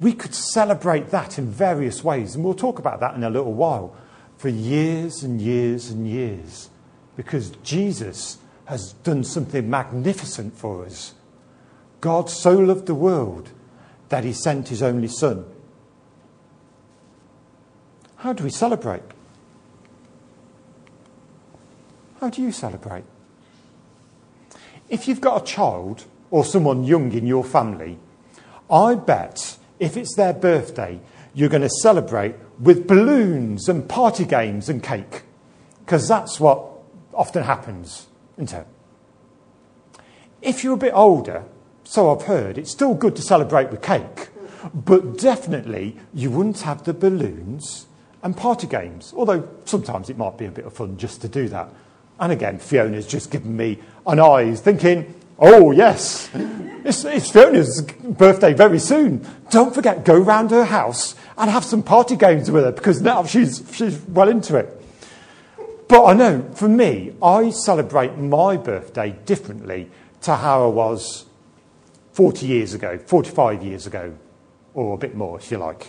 We 0.01 0.13
could 0.13 0.35
celebrate 0.35 1.11
that 1.11 1.39
in 1.39 1.47
various 1.47 2.03
ways, 2.03 2.35
and 2.35 2.45
we'll 2.45 2.55
talk 2.55 2.81
about 2.81 2.99
that 2.99 3.15
in 3.15 3.23
a 3.23 3.31
little 3.31 3.55
while. 3.55 3.97
For 4.37 4.49
years 4.49 5.23
and 5.23 5.41
years 5.41 5.91
and 5.91 6.07
years 6.07 6.71
because 7.17 7.51
Jesus 7.63 8.39
has 8.67 8.93
done 9.05 9.25
something 9.25 9.69
magnificent 9.69 10.57
for 10.57 10.85
us. 10.85 11.15
God 12.01 12.29
so 12.29 12.53
loved 12.53 12.87
the 12.87 12.95
world 12.95 13.51
that 14.09 14.25
he 14.25 14.33
sent 14.33 14.69
his 14.69 14.83
only 14.83 15.09
son. 15.09 15.45
How 18.17 18.33
do 18.33 18.45
we 18.45 18.51
celebrate? 18.51 19.03
How 22.21 22.31
do 22.31 22.43
you 22.43 22.53
celebrate? 22.53 23.05
If 24.89 25.09
you've 25.09 25.21
got 25.21 25.43
a 25.43 25.45
child 25.45 26.05
or 26.31 26.45
someone 26.45 26.85
young 26.85 27.13
in 27.13 27.27
your 27.27 27.45
family, 27.45 27.99
I 28.71 28.95
bet 28.95 29.59
if 29.79 29.97
it's 29.97 30.15
their 30.17 30.33
birthday, 30.33 31.01
you're 31.37 31.51
going 31.51 31.61
to 31.61 31.69
celebrate 31.69 32.35
with 32.59 32.87
balloons 32.87 33.69
and 33.69 33.87
party 33.87 34.25
games 34.25 34.71
and 34.71 34.83
cake. 34.83 35.23
Because 35.85 36.09
that's 36.09 36.41
what 36.41 36.67
often 37.13 37.43
happens, 37.43 38.07
isn't 38.39 38.59
it? 38.59 38.67
If 40.41 40.65
you're 40.65 40.73
a 40.73 40.79
bit 40.79 40.95
older, 40.95 41.45
so 41.85 42.11
I've 42.11 42.27
heard, 42.27 42.57
it's 42.57 42.71
still 42.71 42.95
good 42.95 43.15
to 43.17 43.23
celebrate 43.23 43.71
with 43.71 43.83
cake, 43.83 44.31
but 44.75 45.19
definitely 45.19 45.99
you 46.15 46.31
wouldn't 46.31 46.63
have 46.63 46.85
the 46.85 46.95
balloons 46.95 47.87
and 48.23 48.35
party 48.35 48.67
games, 48.67 49.13
although 49.15 49.47
sometimes 49.67 50.09
it 50.09 50.17
might 50.17 50.39
be 50.39 50.47
a 50.47 50.51
bit 50.51 50.65
of 50.65 50.73
fun 50.73 50.97
just 50.97 51.21
to 51.21 51.29
do 51.29 51.49
that. 51.51 51.69
And 52.19 52.33
again, 52.33 52.59
Fiona's 52.59 53.07
just 53.07 53.31
given 53.31 53.55
me 53.55 53.79
an 54.07 54.21
eyes, 54.21 54.63
thinking, 54.63 55.15
oh, 55.39 55.71
yes, 55.71 56.31
it's, 56.35 57.05
it's 57.05 57.31
Fiona's 57.31 57.83
birthday 57.83 58.53
very 58.53 58.79
soon. 58.79 59.27
Don't 59.51 59.75
forget, 59.75 60.05
go 60.05 60.17
round 60.17 60.51
her 60.51 60.65
house 60.65 61.15
and 61.37 61.51
have 61.51 61.65
some 61.65 61.83
party 61.83 62.17
games 62.17 62.51
with 62.51 62.65
her 62.65 62.73
because 62.73 63.01
now 63.01 63.25
she's, 63.25 63.63
she's 63.73 64.01
well 64.09 64.29
into 64.29 64.57
it. 64.57 64.73
But 65.89 66.05
I 66.05 66.15
know, 66.15 66.51
for 66.55 66.69
me, 66.69 67.15
I 67.23 67.51
celebrate 67.51 68.17
my 68.17 68.57
birthday 68.57 69.17
differently 69.25 69.91
to 70.23 70.37
how 70.37 70.65
I 70.65 70.73
was 70.73 71.27
40 72.13 72.47
years 72.47 72.75
ago, 72.75 72.99
45 72.99 73.63
years 73.63 73.87
ago, 73.87 74.15
or 74.75 74.95
a 74.95 74.99
bit 74.99 75.15
more, 75.15 75.39
if 75.39 75.51
you 75.51 75.59
like. 75.59 75.89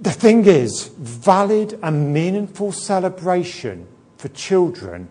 The 0.00 0.10
thing 0.10 0.46
is, 0.46 0.88
valid 0.98 1.78
and 1.82 2.12
meaningful 2.12 2.72
celebration 2.72 3.86
for 4.16 4.28
children 4.28 5.08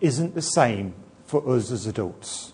isn't 0.00 0.34
the 0.34 0.42
same 0.42 0.94
for 1.30 1.48
us 1.54 1.70
as 1.70 1.86
adults. 1.86 2.52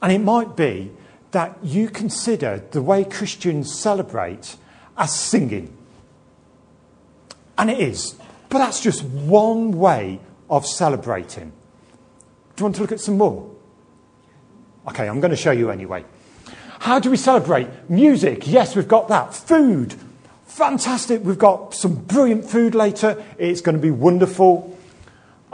And 0.00 0.10
it 0.10 0.20
might 0.20 0.56
be 0.56 0.90
that 1.32 1.58
you 1.62 1.90
consider 1.90 2.64
the 2.70 2.80
way 2.80 3.04
Christians 3.04 3.78
celebrate 3.78 4.56
as 4.96 5.14
singing. 5.14 5.76
And 7.58 7.70
it 7.70 7.78
is. 7.78 8.14
But 8.48 8.58
that's 8.58 8.80
just 8.80 9.04
one 9.04 9.72
way 9.72 10.18
of 10.48 10.64
celebrating. 10.64 11.52
Do 12.56 12.60
you 12.60 12.64
want 12.64 12.76
to 12.76 12.82
look 12.82 12.92
at 12.92 13.00
some 13.00 13.18
more? 13.18 13.50
Okay, 14.88 15.06
I'm 15.06 15.20
going 15.20 15.30
to 15.30 15.36
show 15.36 15.50
you 15.50 15.70
anyway. 15.70 16.06
How 16.78 17.00
do 17.00 17.10
we 17.10 17.18
celebrate? 17.18 17.68
Music, 17.90 18.46
yes, 18.46 18.74
we've 18.74 18.88
got 18.88 19.08
that. 19.08 19.34
Food, 19.34 19.94
fantastic. 20.46 21.22
We've 21.22 21.38
got 21.38 21.74
some 21.74 21.96
brilliant 21.96 22.46
food 22.46 22.74
later. 22.74 23.22
It's 23.36 23.60
going 23.60 23.76
to 23.76 23.82
be 23.82 23.90
wonderful. 23.90 24.73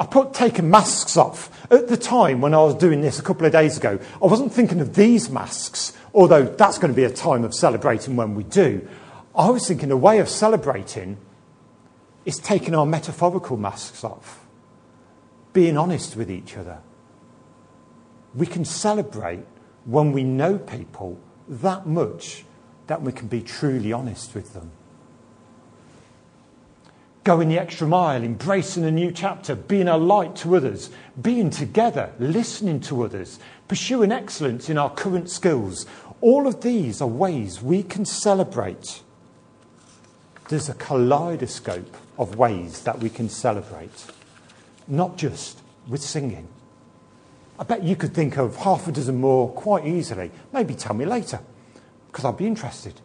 I 0.00 0.06
put 0.06 0.32
taking 0.32 0.70
masks 0.70 1.18
off. 1.18 1.50
At 1.70 1.88
the 1.88 1.96
time 1.98 2.40
when 2.40 2.54
I 2.54 2.62
was 2.62 2.74
doing 2.74 3.02
this 3.02 3.18
a 3.18 3.22
couple 3.22 3.44
of 3.44 3.52
days 3.52 3.76
ago, 3.76 3.98
I 4.14 4.26
wasn't 4.26 4.50
thinking 4.50 4.80
of 4.80 4.94
these 4.94 5.28
masks, 5.28 5.92
although 6.14 6.44
that's 6.44 6.78
going 6.78 6.90
to 6.90 6.96
be 6.96 7.04
a 7.04 7.10
time 7.10 7.44
of 7.44 7.54
celebrating 7.54 8.16
when 8.16 8.34
we 8.34 8.44
do. 8.44 8.88
I 9.36 9.50
was 9.50 9.68
thinking 9.68 9.90
a 9.90 9.96
way 9.98 10.18
of 10.18 10.28
celebrating 10.30 11.18
is 12.24 12.38
taking 12.38 12.74
our 12.74 12.86
metaphorical 12.86 13.58
masks 13.58 14.02
off, 14.02 14.46
being 15.52 15.76
honest 15.76 16.16
with 16.16 16.30
each 16.30 16.56
other. 16.56 16.78
We 18.34 18.46
can 18.46 18.64
celebrate 18.64 19.44
when 19.84 20.12
we 20.12 20.24
know 20.24 20.56
people 20.56 21.20
that 21.46 21.86
much 21.86 22.46
that 22.86 23.02
we 23.02 23.12
can 23.12 23.28
be 23.28 23.42
truly 23.42 23.92
honest 23.92 24.34
with 24.34 24.54
them 24.54 24.72
going 27.30 27.48
the 27.48 27.60
extra 27.60 27.86
mile, 27.86 28.24
embracing 28.24 28.84
a 28.84 28.90
new 28.90 29.12
chapter, 29.12 29.54
being 29.54 29.86
a 29.86 29.96
light 29.96 30.34
to 30.34 30.56
others, 30.56 30.90
being 31.22 31.48
together, 31.48 32.12
listening 32.18 32.80
to 32.80 33.04
others, 33.04 33.38
pursuing 33.68 34.10
excellence 34.10 34.68
in 34.68 34.76
our 34.76 34.90
current 34.90 35.30
skills. 35.30 35.86
All 36.20 36.48
of 36.48 36.60
these 36.62 37.00
are 37.00 37.06
ways 37.06 37.62
we 37.62 37.84
can 37.84 38.04
celebrate. 38.04 39.02
There's 40.48 40.68
a 40.68 40.74
kaleidoscope 40.74 41.96
of 42.18 42.34
ways 42.34 42.82
that 42.82 42.98
we 42.98 43.08
can 43.08 43.28
celebrate, 43.28 44.06
not 44.88 45.16
just 45.16 45.60
with 45.86 46.02
singing. 46.02 46.48
I 47.60 47.62
bet 47.62 47.84
you 47.84 47.94
could 47.94 48.12
think 48.12 48.38
of 48.38 48.56
half 48.56 48.88
a 48.88 48.90
dozen 48.90 49.20
more 49.20 49.52
quite 49.52 49.86
easily. 49.86 50.32
Maybe 50.52 50.74
tell 50.74 50.94
me 50.94 51.04
later, 51.04 51.38
because 52.10 52.24
I'd 52.24 52.36
be 52.36 52.48
interested. 52.48 53.00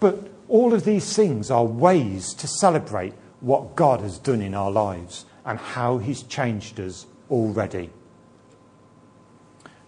But 0.00 0.28
all 0.48 0.74
of 0.74 0.84
these 0.84 1.14
things 1.14 1.52
are 1.52 1.64
ways 1.64 2.34
to 2.34 2.48
celebrate 2.48 3.14
what 3.40 3.76
God 3.76 4.00
has 4.00 4.18
done 4.18 4.42
in 4.42 4.54
our 4.54 4.70
lives 4.70 5.24
and 5.44 5.58
how 5.58 5.98
He's 5.98 6.22
changed 6.22 6.78
us 6.80 7.06
already. 7.30 7.90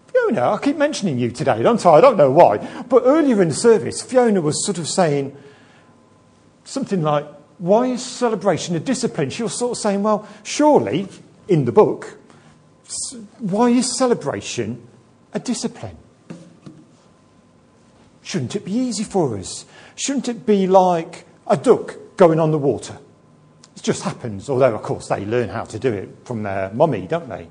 Fiona, 0.07 0.51
I 0.51 0.57
keep 0.59 0.77
mentioning 0.77 1.17
you 1.17 1.31
today, 1.31 1.61
don't 1.63 1.83
I? 1.85 1.91
I 1.91 2.01
don't 2.01 2.17
know 2.17 2.31
why. 2.31 2.57
But 2.83 3.03
earlier 3.05 3.41
in 3.41 3.49
the 3.49 3.55
service, 3.55 4.01
Fiona 4.01 4.41
was 4.41 4.63
sort 4.65 4.77
of 4.77 4.87
saying 4.87 5.35
something 6.63 7.01
like, 7.01 7.25
Why 7.57 7.87
is 7.87 8.03
celebration 8.03 8.75
a 8.75 8.79
discipline? 8.79 9.29
She 9.29 9.43
was 9.43 9.57
sort 9.57 9.71
of 9.71 9.77
saying, 9.77 10.03
Well, 10.03 10.27
surely, 10.43 11.07
in 11.47 11.65
the 11.65 11.71
book, 11.71 12.17
why 13.39 13.69
is 13.69 13.97
celebration 13.97 14.87
a 15.33 15.39
discipline? 15.39 15.97
Shouldn't 18.21 18.55
it 18.55 18.65
be 18.65 18.71
easy 18.71 19.03
for 19.03 19.37
us? 19.37 19.65
Shouldn't 19.95 20.27
it 20.27 20.45
be 20.45 20.67
like 20.67 21.25
a 21.47 21.57
duck 21.57 21.95
going 22.17 22.39
on 22.39 22.51
the 22.51 22.57
water? 22.57 22.97
Just 23.83 24.03
happens, 24.03 24.49
although, 24.49 24.73
of 24.73 24.81
course, 24.81 25.09
they 25.09 25.25
learn 25.25 25.49
how 25.49 25.65
to 25.65 25.77
do 25.77 25.91
it 25.91 26.09
from 26.23 26.43
their 26.43 26.71
mummy, 26.73 27.05
don't 27.05 27.27
they? 27.27 27.49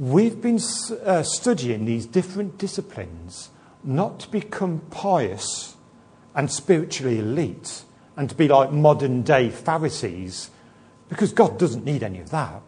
We've 0.00 0.42
been 0.42 0.58
uh, 1.04 1.22
studying 1.22 1.84
these 1.84 2.06
different 2.06 2.58
disciplines 2.58 3.50
not 3.84 4.18
to 4.20 4.28
become 4.28 4.80
pious 4.90 5.76
and 6.34 6.50
spiritually 6.50 7.20
elite 7.20 7.84
and 8.16 8.28
to 8.28 8.34
be 8.34 8.48
like 8.48 8.72
modern 8.72 9.22
day 9.22 9.48
Pharisees, 9.48 10.50
because 11.08 11.32
God 11.32 11.56
doesn't 11.56 11.84
need 11.84 12.02
any 12.02 12.18
of 12.18 12.30
that. 12.30 12.62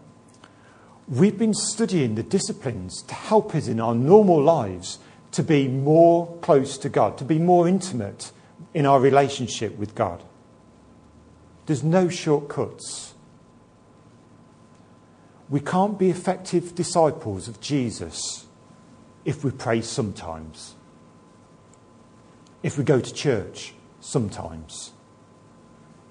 We've 1.08 1.36
been 1.36 1.54
studying 1.54 2.14
the 2.14 2.22
disciplines 2.22 3.02
to 3.02 3.14
help 3.14 3.52
us 3.56 3.66
in 3.66 3.80
our 3.80 3.96
normal 3.96 4.40
lives 4.40 5.00
to 5.32 5.42
be 5.42 5.66
more 5.66 6.38
close 6.40 6.78
to 6.78 6.88
God, 6.88 7.18
to 7.18 7.24
be 7.24 7.40
more 7.40 7.66
intimate 7.66 8.30
in 8.74 8.86
our 8.86 9.00
relationship 9.00 9.76
with 9.76 9.96
God. 9.96 10.22
There's 11.66 11.84
no 11.84 12.08
shortcuts. 12.08 13.14
We 15.48 15.60
can't 15.60 15.98
be 15.98 16.10
effective 16.10 16.74
disciples 16.74 17.46
of 17.46 17.60
Jesus 17.60 18.46
if 19.24 19.44
we 19.44 19.50
pray 19.50 19.82
sometimes, 19.82 20.74
if 22.62 22.76
we 22.76 22.84
go 22.84 23.00
to 23.00 23.14
church 23.14 23.74
sometimes, 24.00 24.92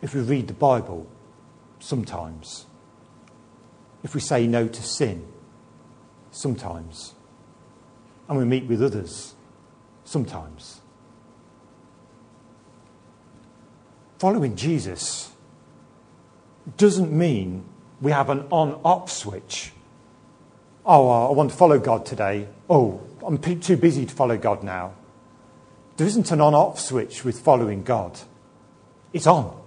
if 0.01 0.13
we 0.13 0.21
read 0.21 0.47
the 0.47 0.53
Bible 0.53 1.07
sometimes, 1.79 2.67
if 4.03 4.15
we 4.15 4.21
say 4.21 4.47
no 4.47 4.67
to 4.67 4.83
sin 4.83 5.27
sometimes, 6.31 7.13
and 8.29 8.37
we 8.37 8.45
meet 8.45 8.65
with 8.65 8.81
others 8.81 9.35
sometimes. 10.05 10.81
Following 14.19 14.55
Jesus 14.55 15.30
doesn't 16.77 17.11
mean 17.11 17.65
we 18.01 18.11
have 18.11 18.29
an 18.29 18.45
on 18.51 18.79
off 18.83 19.11
switch. 19.11 19.71
Oh, 20.85 21.09
uh, 21.09 21.29
I 21.29 21.31
want 21.31 21.51
to 21.51 21.57
follow 21.57 21.79
God 21.79 22.05
today. 22.05 22.47
Oh, 22.69 23.01
I'm 23.25 23.37
too 23.37 23.77
busy 23.77 24.05
to 24.05 24.13
follow 24.13 24.37
God 24.37 24.63
now. 24.63 24.93
There 25.97 26.07
isn't 26.07 26.31
an 26.31 26.41
on 26.41 26.55
off 26.55 26.79
switch 26.79 27.23
with 27.23 27.39
following 27.39 27.83
God, 27.83 28.19
it's 29.13 29.27
on. 29.27 29.59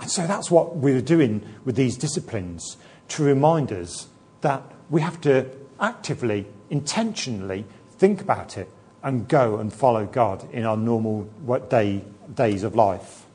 And 0.00 0.10
so 0.10 0.26
that's 0.26 0.50
what 0.50 0.76
we're 0.76 1.00
doing 1.00 1.46
with 1.64 1.76
these 1.76 1.96
disciplines 1.96 2.76
to 3.08 3.22
remind 3.22 3.72
us 3.72 4.08
that 4.40 4.62
we 4.90 5.00
have 5.00 5.20
to 5.22 5.48
actively, 5.80 6.46
intentionally 6.70 7.64
think 7.92 8.20
about 8.20 8.58
it 8.58 8.68
and 9.02 9.28
go 9.28 9.58
and 9.58 9.72
follow 9.72 10.06
God 10.06 10.48
in 10.52 10.64
our 10.64 10.76
normal 10.76 11.24
day, 11.68 12.04
days 12.34 12.62
of 12.62 12.74
life. 12.74 13.26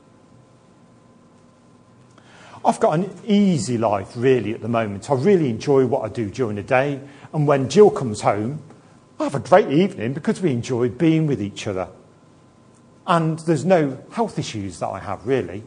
I've 2.68 2.80
got 2.80 2.98
an 2.98 3.10
easy 3.26 3.78
life, 3.78 4.12
really, 4.14 4.52
at 4.52 4.60
the 4.60 4.68
moment. 4.68 5.10
I 5.10 5.14
really 5.14 5.48
enjoy 5.48 5.86
what 5.86 6.04
I 6.04 6.12
do 6.12 6.28
during 6.28 6.56
the 6.56 6.62
day. 6.62 7.00
And 7.32 7.46
when 7.46 7.70
Jill 7.70 7.90
comes 7.90 8.20
home, 8.20 8.62
I 9.18 9.24
have 9.24 9.34
a 9.34 9.40
great 9.40 9.70
evening 9.70 10.12
because 10.12 10.42
we 10.42 10.52
enjoy 10.52 10.90
being 10.90 11.26
with 11.26 11.40
each 11.40 11.66
other. 11.66 11.88
and 13.08 13.38
there's 13.40 13.64
no 13.64 13.98
health 14.12 14.38
issues 14.38 14.80
that 14.80 14.88
I 14.88 14.98
have, 14.98 15.26
really. 15.26 15.64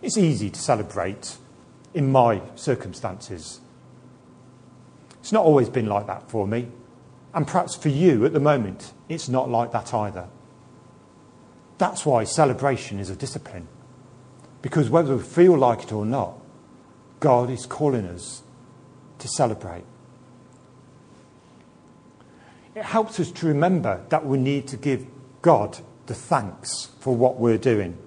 It's 0.00 0.16
easy 0.16 0.48
to 0.48 0.60
celebrate 0.60 1.36
in 1.92 2.12
my 2.12 2.40
circumstances. 2.54 3.60
It's 5.18 5.32
not 5.32 5.44
always 5.44 5.68
been 5.68 5.86
like 5.86 6.06
that 6.06 6.30
for 6.30 6.46
me. 6.46 6.68
And 7.34 7.48
perhaps 7.48 7.74
for 7.74 7.88
you 7.88 8.24
at 8.24 8.32
the 8.32 8.40
moment, 8.40 8.92
it's 9.08 9.28
not 9.28 9.50
like 9.50 9.72
that 9.72 9.92
either. 9.92 10.28
That's 11.78 12.06
why 12.06 12.22
celebration 12.22 13.00
is 13.00 13.10
a 13.10 13.16
discipline. 13.16 13.66
Because 14.62 14.90
whether 14.90 15.16
we 15.16 15.22
feel 15.22 15.56
like 15.56 15.84
it 15.84 15.92
or 15.92 16.04
not, 16.04 16.34
God 17.20 17.50
is 17.50 17.66
calling 17.66 18.06
us 18.06 18.42
to 19.18 19.28
celebrate. 19.28 19.84
It 22.74 22.84
helps 22.84 23.18
us 23.18 23.30
to 23.32 23.46
remember 23.46 24.04
that 24.08 24.24
we 24.24 24.38
need 24.38 24.68
to 24.68 24.76
give 24.76 25.06
God 25.42 25.78
the 26.06 26.14
thanks 26.14 26.90
for 27.00 27.14
what 27.14 27.38
we're 27.38 27.58
doing. 27.58 27.98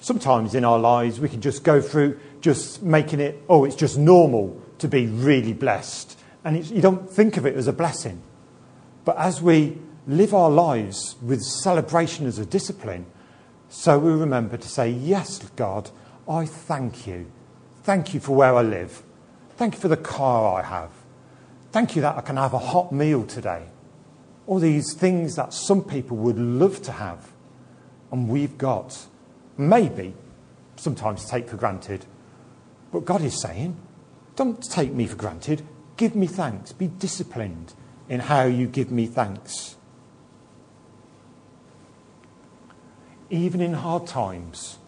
Sometimes 0.00 0.54
in 0.54 0.64
our 0.64 0.78
lives, 0.78 1.20
we 1.20 1.28
can 1.28 1.40
just 1.40 1.62
go 1.62 1.80
through 1.80 2.18
just 2.40 2.82
making 2.82 3.20
it, 3.20 3.42
oh, 3.48 3.64
it's 3.64 3.76
just 3.76 3.98
normal 3.98 4.60
to 4.78 4.88
be 4.88 5.06
really 5.06 5.52
blessed. 5.52 6.18
And 6.44 6.64
you 6.66 6.82
don't 6.82 7.08
think 7.08 7.36
of 7.36 7.46
it 7.46 7.54
as 7.54 7.68
a 7.68 7.72
blessing. 7.72 8.20
But 9.04 9.16
as 9.16 9.40
we 9.40 9.78
live 10.06 10.34
our 10.34 10.50
lives 10.50 11.16
with 11.22 11.40
celebration 11.42 12.26
as 12.26 12.38
a 12.38 12.46
discipline, 12.46 13.06
so 13.74 13.98
we 13.98 14.12
remember 14.12 14.58
to 14.58 14.68
say, 14.68 14.90
Yes, 14.90 15.38
God, 15.56 15.90
I 16.28 16.44
thank 16.44 17.06
you. 17.06 17.32
Thank 17.84 18.12
you 18.12 18.20
for 18.20 18.36
where 18.36 18.54
I 18.54 18.60
live. 18.60 19.02
Thank 19.56 19.74
you 19.74 19.80
for 19.80 19.88
the 19.88 19.96
car 19.96 20.60
I 20.60 20.62
have. 20.62 20.90
Thank 21.72 21.96
you 21.96 22.02
that 22.02 22.18
I 22.18 22.20
can 22.20 22.36
have 22.36 22.52
a 22.52 22.58
hot 22.58 22.92
meal 22.92 23.24
today. 23.24 23.64
All 24.46 24.58
these 24.58 24.92
things 24.92 25.36
that 25.36 25.54
some 25.54 25.82
people 25.82 26.18
would 26.18 26.38
love 26.38 26.82
to 26.82 26.92
have, 26.92 27.32
and 28.12 28.28
we've 28.28 28.58
got. 28.58 29.06
Maybe 29.56 30.12
sometimes 30.76 31.24
take 31.24 31.48
for 31.48 31.56
granted. 31.56 32.04
But 32.92 33.06
God 33.06 33.22
is 33.22 33.40
saying, 33.40 33.74
don't 34.36 34.62
take 34.62 34.92
me 34.92 35.06
for 35.06 35.16
granted. 35.16 35.62
Give 35.96 36.14
me 36.14 36.26
thanks. 36.26 36.72
Be 36.72 36.88
disciplined 36.88 37.72
in 38.06 38.20
how 38.20 38.44
you 38.44 38.66
give 38.66 38.90
me 38.90 39.06
thanks. 39.06 39.76
Even 43.32 43.62
in 43.62 43.72
hard 43.72 44.06
times, 44.06 44.78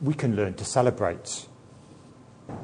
we 0.00 0.14
can 0.14 0.36
learn 0.36 0.54
to 0.54 0.64
celebrate. 0.64 1.46
I 2.48 2.54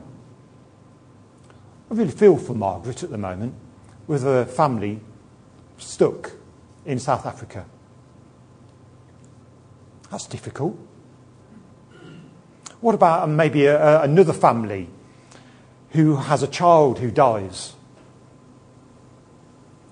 really 1.91 2.13
feel 2.13 2.37
for 2.37 2.55
Margaret 2.55 3.03
at 3.03 3.11
the 3.11 3.19
moment 3.19 3.55
with 4.07 4.23
her 4.23 4.45
family 4.45 5.01
stuck 5.79 6.33
in 6.87 7.01
South 7.01 7.27
Africa. 7.27 7.67
That's 10.13 10.27
difficult. 10.27 10.79
What 12.81 12.95
about 12.95 13.25
um, 13.25 13.35
maybe 13.35 13.67
a, 13.67 13.83
a, 13.83 14.03
another 14.03 14.33
family 14.33 14.89
who 15.91 16.17
has 16.17 16.45
a 16.45 16.47
child 16.47 17.01
who 17.01 17.11
dies? 17.11 17.73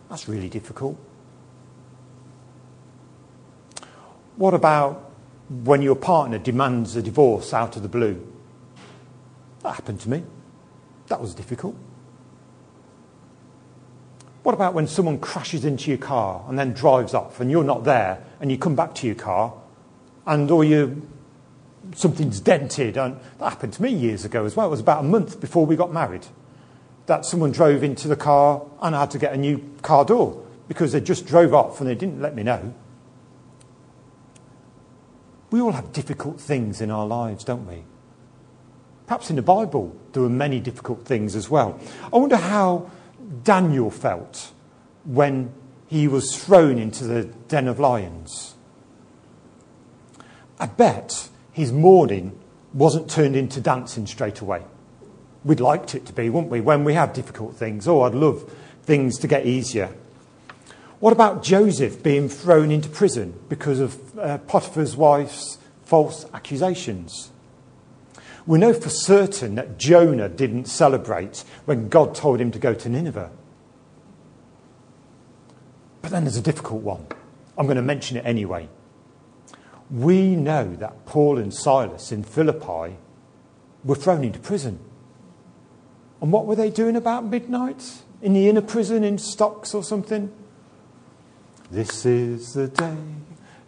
That's 0.09 0.29
really 0.29 0.49
difficult. 0.49 0.97
What 4.43 4.55
about 4.55 5.13
when 5.49 5.83
your 5.83 5.95
partner 5.95 6.37
demands 6.37 6.97
a 6.97 7.03
divorce 7.03 7.55
out 7.55 7.77
of 7.77 7.83
the 7.83 7.89
blue? 7.89 8.21
That 9.63 9.77
happened 9.77 10.01
to 10.01 10.09
me. 10.11 10.25
That 11.07 11.21
was 11.21 11.33
difficult. 11.33 11.77
What 14.43 14.53
about 14.53 14.75
when 14.75 14.89
someone 14.89 15.21
crashes 15.21 15.65
into 15.65 15.91
your 15.91 15.99
car 15.99 16.45
and 16.49 16.59
then 16.59 16.73
drives 16.73 17.15
off 17.15 17.39
and 17.39 17.53
you're 17.53 17.63
not 17.63 17.85
there 17.85 18.25
and 18.41 18.51
you 18.51 18.59
come 18.59 18.75
back 18.75 18.97
to 18.97 19.07
your 19.07 19.15
car 19.15 19.55
and 20.27 20.51
or 20.51 20.65
you 20.65 21.09
something's 21.95 22.41
dented 22.41 22.97
and 22.97 23.21
that 23.39 23.49
happened 23.49 23.75
to 23.75 23.83
me 23.83 23.93
years 23.93 24.25
ago 24.25 24.45
as 24.45 24.57
well. 24.57 24.67
It 24.67 24.71
was 24.71 24.81
about 24.81 25.05
a 25.05 25.07
month 25.07 25.41
before 25.41 25.67
we 25.67 25.77
got 25.77 25.93
married 25.93 26.27
that 27.07 27.25
someone 27.25 27.53
drove 27.53 27.85
into 27.85 28.09
the 28.09 28.17
car 28.17 28.67
and 28.81 28.97
I 28.97 29.03
had 29.03 29.13
to 29.13 29.19
get 29.21 29.35
a 29.35 29.37
new 29.37 29.63
car 29.83 30.05
door 30.05 30.45
because 30.67 30.91
they 30.91 31.01
just 31.01 31.27
drove 31.27 31.55
off 31.55 31.81
and 31.81 31.89
they 31.89 31.95
didn't 31.95 32.21
let 32.21 32.35
me 32.35 32.43
know. 32.43 32.75
We 35.53 35.61
all 35.61 35.73
have 35.73 35.93
difficult 35.93 36.41
things 36.41 36.81
in 36.81 36.91
our 36.91 37.07
lives, 37.07 37.45
don't 37.45 37.67
we? 37.67 37.85
Perhaps 39.07 39.29
in 39.29 39.37
the 39.37 39.43
Bible, 39.43 39.95
there 40.13 40.23
were 40.23 40.31
many 40.31 40.59
difficult 40.61 41.05
things 41.05 41.37
as 41.37 41.51
well. 41.51 41.79
I 42.11 42.17
wonder 42.17 42.39
how 42.39 42.91
Daniel 43.45 43.91
felt 43.91 44.53
when 45.05 45.53
he 45.89 46.09
was 46.09 46.43
thrown 46.43 46.79
into 46.79 47.05
the 47.05 47.25
den 47.49 47.69
of 47.69 47.79
lions. 47.79 48.55
I 50.59 50.67
bet 50.67 51.29
his 51.53 51.71
mourning 51.71 52.39
wasn't 52.73 53.11
turned 53.11 53.37
into 53.37 53.61
dancing 53.61 54.07
straight 54.07 54.41
away. 54.41 54.63
We'd 55.45 55.61
liked 55.61 55.95
it 55.95 56.07
to 56.07 56.15
be, 56.15 56.31
wouldn't 56.31 56.51
we, 56.51 56.63
when 56.63 56.83
we 56.83 56.95
have 56.95 57.13
difficult 57.13 57.57
things? 57.57 57.87
Oh, 57.87 58.03
I'd 58.03 58.15
love 58.15 58.51
things 58.85 59.19
to 59.19 59.27
get 59.27 59.45
easier. 59.45 59.95
What 61.03 61.13
about 61.13 61.43
Joseph 61.43 62.01
being 62.01 62.29
thrown 62.29 62.71
into 62.71 62.89
prison 62.89 63.37
because 63.49 63.81
of 63.81 64.17
uh, 64.17 64.39
Potiphar's 64.39 64.95
wife's 64.95 65.59
false 65.85 66.27
accusations? 66.33 67.33
We 68.47 68.61
know 68.61 68.73
for 68.73 68.89
certain 68.89 69.57
that 69.57 69.79
Jonah 69.79 70.29
didn't 70.29 70.67
celebrate 70.67 71.43
when 71.65 71.89
God 71.89 72.15
told 72.15 72.41
him 72.41 72.53
to 72.53 72.61
go 72.61 72.73
to 72.75 72.89
Nineveh. 72.89 73.33
But 76.03 76.13
then 76.13 76.23
there's 76.23 76.37
a 76.37 76.41
difficult 76.41 76.83
one. 76.83 77.05
I'm 77.59 77.67
going 77.67 77.75
to 77.75 77.83
mention 77.83 78.17
it 78.17 78.25
anyway. 78.25 78.69
We 79.91 80.37
know 80.37 80.77
that 80.77 81.05
Paul 81.05 81.37
and 81.37 81.53
Silas 81.53 82.13
in 82.13 82.23
Philippi 82.23 82.97
were 83.83 83.97
thrown 83.97 84.23
into 84.23 84.39
prison. 84.39 84.79
And 86.21 86.31
what 86.31 86.47
were 86.47 86.55
they 86.55 86.71
doing 86.71 86.95
about 86.95 87.25
midnight? 87.25 88.03
In 88.23 88.35
the 88.35 88.49
inner 88.49 88.63
prison 88.63 89.03
in 89.03 89.19
stocks 89.19 89.75
or 89.75 89.83
something? 89.83 90.33
This 91.73 92.05
is 92.05 92.53
the 92.53 92.69
day. 92.69 92.97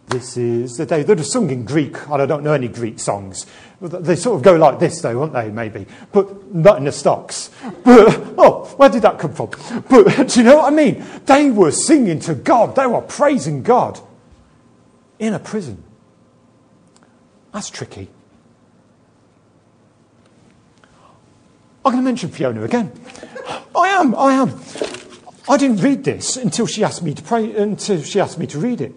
This 0.05 0.37
is 0.37 0.77
the 0.77 0.85
day. 0.85 1.01
They're 1.01 1.17
sung 1.23 1.49
in 1.49 1.65
Greek, 1.65 1.97
and 2.07 2.21
I 2.21 2.27
don't 2.27 2.43
know 2.43 2.53
any 2.53 2.67
Greek 2.67 2.99
songs. 2.99 3.47
They 3.81 4.15
sort 4.15 4.37
of 4.37 4.43
go 4.43 4.55
like 4.57 4.77
this, 4.77 5.01
though, 5.01 5.17
won't 5.17 5.33
they? 5.33 5.49
Maybe, 5.49 5.87
but 6.11 6.53
not 6.53 6.77
in 6.77 6.83
the 6.83 6.91
stocks. 6.91 7.49
But 7.83 8.15
oh, 8.37 8.71
where 8.77 8.89
did 8.89 9.01
that 9.01 9.17
come 9.17 9.33
from? 9.33 9.49
But 9.89 10.27
do 10.27 10.39
you 10.39 10.45
know 10.45 10.57
what 10.57 10.71
I 10.71 10.75
mean? 10.75 11.03
They 11.25 11.49
were 11.49 11.71
singing 11.71 12.19
to 12.21 12.35
God. 12.35 12.75
They 12.75 12.85
were 12.85 13.01
praising 13.01 13.63
God 13.63 13.99
in 15.17 15.33
a 15.33 15.39
prison. 15.39 15.83
That's 17.53 17.71
tricky. 17.71 18.07
I'm 21.83 21.91
going 21.91 21.97
to 21.97 22.01
mention 22.03 22.29
Fiona 22.29 22.61
again. 22.61 22.91
I 23.75 23.87
am. 23.87 24.13
I 24.13 24.33
am. 24.33 24.49
I 25.47 25.57
didn't 25.57 25.81
read 25.81 26.03
this 26.03 26.37
until 26.37 26.65
she 26.65 26.83
asked 26.83 27.03
me 27.03 27.13
to 27.13 27.21
pray, 27.21 27.55
until 27.55 28.01
she 28.01 28.19
asked 28.19 28.39
me 28.39 28.47
to 28.47 28.59
read 28.59 28.81
it. 28.81 28.93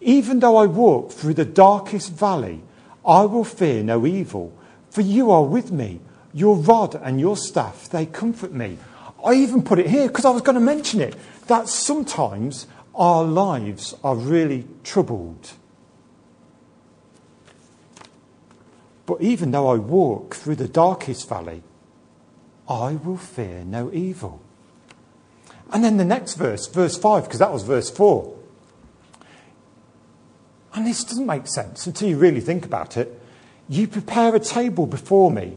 Even 0.00 0.40
though 0.40 0.56
I 0.56 0.66
walk 0.66 1.12
through 1.12 1.34
the 1.34 1.44
darkest 1.44 2.12
valley, 2.12 2.60
I 3.06 3.24
will 3.24 3.44
fear 3.44 3.84
no 3.84 4.04
evil, 4.04 4.52
for 4.90 5.00
you 5.00 5.30
are 5.30 5.44
with 5.44 5.70
me. 5.70 6.00
Your 6.34 6.56
rod 6.56 6.96
and 6.96 7.20
your 7.20 7.36
staff, 7.36 7.88
they 7.88 8.06
comfort 8.06 8.52
me. 8.52 8.78
I 9.24 9.34
even 9.34 9.62
put 9.62 9.78
it 9.78 9.86
here 9.88 10.08
because 10.08 10.24
I 10.24 10.30
was 10.30 10.42
going 10.42 10.54
to 10.56 10.60
mention 10.60 11.00
it 11.00 11.14
that 11.46 11.68
sometimes 11.68 12.66
our 12.94 13.22
lives 13.22 13.94
are 14.02 14.16
really 14.16 14.66
troubled. 14.82 15.52
But 19.06 19.20
even 19.20 19.50
though 19.52 19.68
I 19.68 19.76
walk 19.76 20.34
through 20.34 20.56
the 20.56 20.68
darkest 20.68 21.28
valley, 21.28 21.62
I 22.68 22.94
will 22.94 23.16
fear 23.16 23.64
no 23.64 23.92
evil. 23.92 24.41
And 25.72 25.82
then 25.82 25.96
the 25.96 26.04
next 26.04 26.34
verse, 26.34 26.66
verse 26.66 26.98
5, 26.98 27.24
because 27.24 27.38
that 27.38 27.52
was 27.52 27.62
verse 27.62 27.90
4. 27.90 28.38
And 30.74 30.86
this 30.86 31.02
doesn't 31.04 31.26
make 31.26 31.46
sense 31.46 31.86
until 31.86 32.08
you 32.08 32.18
really 32.18 32.40
think 32.40 32.64
about 32.64 32.96
it. 32.96 33.20
You 33.68 33.88
prepare 33.88 34.34
a 34.34 34.40
table 34.40 34.86
before 34.86 35.30
me 35.30 35.56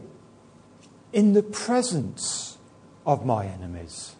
in 1.12 1.34
the 1.34 1.42
presence 1.42 2.56
of 3.04 3.26
my 3.26 3.46
enemies. 3.46 4.16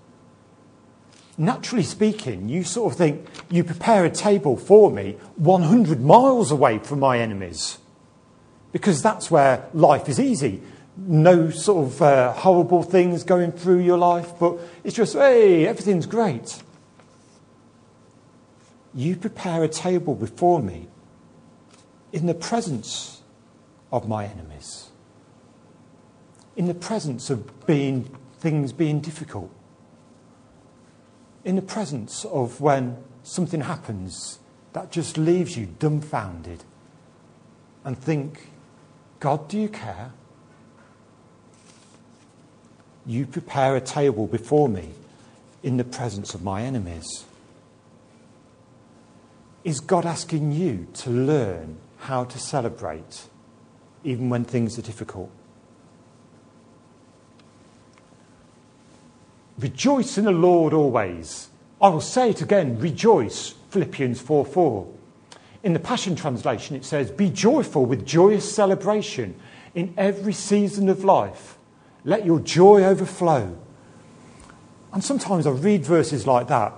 Naturally 1.39 1.83
speaking, 1.83 2.49
you 2.49 2.65
sort 2.65 2.93
of 2.93 2.99
think 2.99 3.27
you 3.51 3.65
prepare 3.65 4.05
a 4.05 4.11
table 4.11 4.57
for 4.57 4.91
me 4.91 5.17
100 5.37 6.01
miles 6.01 6.51
away 6.51 6.79
from 6.79 7.01
my 7.01 7.19
enemies 7.19 7.79
because 8.73 9.03
that's 9.03 9.31
where 9.31 9.69
life 9.75 10.09
is 10.09 10.19
easy 10.19 10.63
no 10.97 11.51
sort 11.51 11.87
of 11.87 12.03
uh, 12.03 12.33
horrible 12.33 12.83
things 12.83 13.23
going 13.23 13.53
through 13.53 13.81
your 13.81 13.99
life, 13.99 14.33
but 14.39 14.59
it's 14.83 14.97
just, 14.97 15.15
hey, 15.15 15.67
everything's 15.67 16.07
great. 16.07 16.63
You 18.95 19.17
prepare 19.17 19.63
a 19.63 19.69
table 19.69 20.15
before 20.15 20.63
me 20.63 20.89
in 22.13 22.27
the 22.27 22.35
presence 22.35 23.23
of 23.93 24.09
my 24.09 24.25
enemies, 24.25 24.89
in 26.57 26.67
the 26.67 26.75
presence 26.75 27.29
of 27.29 27.67
being, 27.67 28.17
things 28.39 28.73
being 28.73 29.01
difficult, 29.01 29.51
in 31.45 31.57
the 31.57 31.63
presence 31.63 32.25
of 32.25 32.61
when 32.61 32.97
something 33.23 33.61
happens 33.61 34.39
that 34.73 34.91
just 34.91 35.19
leaves 35.19 35.57
you 35.57 35.67
dumbfounded 35.79 36.65
and 37.85 37.99
think, 37.99 38.51
God, 39.21 39.49
do 39.49 39.59
you 39.59 39.69
care? 39.69 40.13
You 43.07 43.25
prepare 43.25 43.77
a 43.77 43.81
table 43.81 44.27
before 44.27 44.69
me 44.69 44.91
in 45.63 45.77
the 45.77 45.85
presence 45.85 46.35
of 46.35 46.43
my 46.43 46.63
enemies. 46.63 47.25
Is 49.63 49.81
God 49.81 50.05
asking 50.05 50.53
you 50.53 50.87
to 50.95 51.11
learn 51.11 51.79
how 51.99 52.25
to 52.25 52.39
celebrate 52.39 53.27
even 54.05 54.29
when 54.29 54.45
things 54.45 54.79
are 54.79 54.83
difficult? 54.83 55.31
Rejoice 59.59 60.19
in 60.19 60.25
the 60.25 60.33
Lord 60.33 60.73
always. 60.73 61.49
I 61.81 61.89
will 61.89 62.01
say 62.01 62.31
it 62.31 62.43
again, 62.43 62.79
rejoice, 62.79 63.55
Philippians 63.71 64.21
4 64.21 64.45
4. 64.45 64.87
In 65.63 65.73
the 65.73 65.81
Passion 65.81 66.15
Translation, 66.15 66.77
it 66.77 66.85
says, 66.85 67.11
Be 67.11 67.31
joyful 67.31 67.87
with 67.87 68.07
joyous 68.07 68.55
celebration 68.55 69.35
in 69.75 69.95
every 69.97 70.33
season 70.33 70.89
of 70.89 71.05
life. 71.05 71.57
Let 72.07 72.25
your 72.25 72.41
joy 72.41 72.85
overflow. 72.85 73.59
And 74.95 75.05
sometimes 75.05 75.47
I 75.47 75.51
read 75.51 75.85
verses 75.85 76.27
like 76.27 76.49
that, 76.49 76.73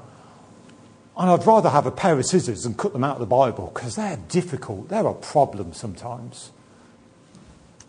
and 1.16 1.30
I'd 1.30 1.46
rather 1.46 1.70
have 1.70 1.86
a 1.86 1.92
pair 1.92 2.18
of 2.18 2.26
scissors 2.26 2.66
and 2.66 2.76
cut 2.76 2.92
them 2.92 3.04
out 3.04 3.14
of 3.14 3.20
the 3.20 3.26
Bible 3.26 3.70
because 3.72 3.94
they're 3.94 4.18
difficult. 4.28 4.88
They're 4.88 5.06
a 5.06 5.14
problem 5.14 5.72
sometimes. 5.72 6.50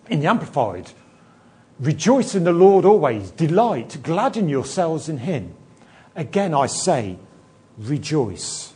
In 0.08 0.19
the 0.19 0.28
Amplified, 0.28 0.91
Rejoice 1.80 2.36
in 2.36 2.43
the 2.43 2.52
Lord 2.52 2.84
always. 2.84 3.32
Delight, 3.32 4.04
gladden 4.04 4.49
yourselves 4.49 5.08
in 5.08 5.19
Him. 5.19 5.54
Again, 6.15 6.54
I 6.54 6.67
say, 6.67 7.17
rejoice. 7.78 8.73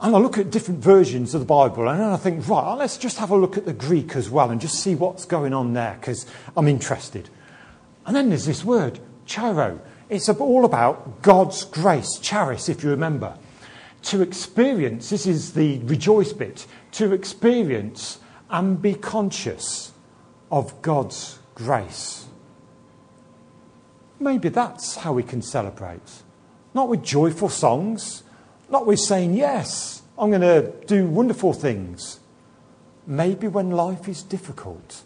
And 0.00 0.14
I 0.14 0.18
look 0.18 0.38
at 0.38 0.50
different 0.50 0.82
versions 0.82 1.34
of 1.34 1.40
the 1.40 1.46
Bible 1.46 1.88
and 1.88 2.02
I 2.02 2.16
think, 2.16 2.46
right, 2.48 2.74
let's 2.74 2.96
just 2.96 3.18
have 3.18 3.30
a 3.30 3.36
look 3.36 3.56
at 3.56 3.64
the 3.64 3.72
Greek 3.72 4.14
as 4.14 4.30
well 4.30 4.50
and 4.50 4.60
just 4.60 4.80
see 4.80 4.94
what's 4.94 5.24
going 5.24 5.52
on 5.52 5.72
there 5.72 5.96
because 6.00 6.24
I'm 6.56 6.68
interested. 6.68 7.28
And 8.06 8.14
then 8.14 8.28
there's 8.28 8.46
this 8.46 8.64
word, 8.64 9.00
chairo. 9.26 9.80
It's 10.08 10.28
all 10.28 10.64
about 10.64 11.22
God's 11.22 11.64
grace, 11.64 12.18
charis, 12.18 12.68
if 12.68 12.84
you 12.84 12.90
remember. 12.90 13.36
To 14.02 14.22
experience, 14.22 15.10
this 15.10 15.26
is 15.26 15.54
the 15.54 15.78
rejoice 15.80 16.32
bit, 16.32 16.66
to 16.92 17.12
experience 17.12 18.20
and 18.48 18.80
be 18.80 18.94
conscious 18.94 19.92
of 20.50 20.80
God's 20.80 21.40
grace. 21.54 22.26
Maybe 24.20 24.48
that's 24.48 24.96
how 24.96 25.12
we 25.12 25.24
can 25.24 25.42
celebrate. 25.42 26.22
Not 26.72 26.88
with 26.88 27.02
joyful 27.02 27.48
songs, 27.48 28.22
not 28.70 28.86
with 28.86 29.00
saying, 29.00 29.34
Yes, 29.34 30.02
I'm 30.18 30.30
going 30.30 30.42
to 30.42 30.72
do 30.86 31.06
wonderful 31.06 31.52
things. 31.52 32.20
Maybe 33.06 33.48
when 33.48 33.70
life 33.70 34.08
is 34.08 34.22
difficult, 34.22 35.02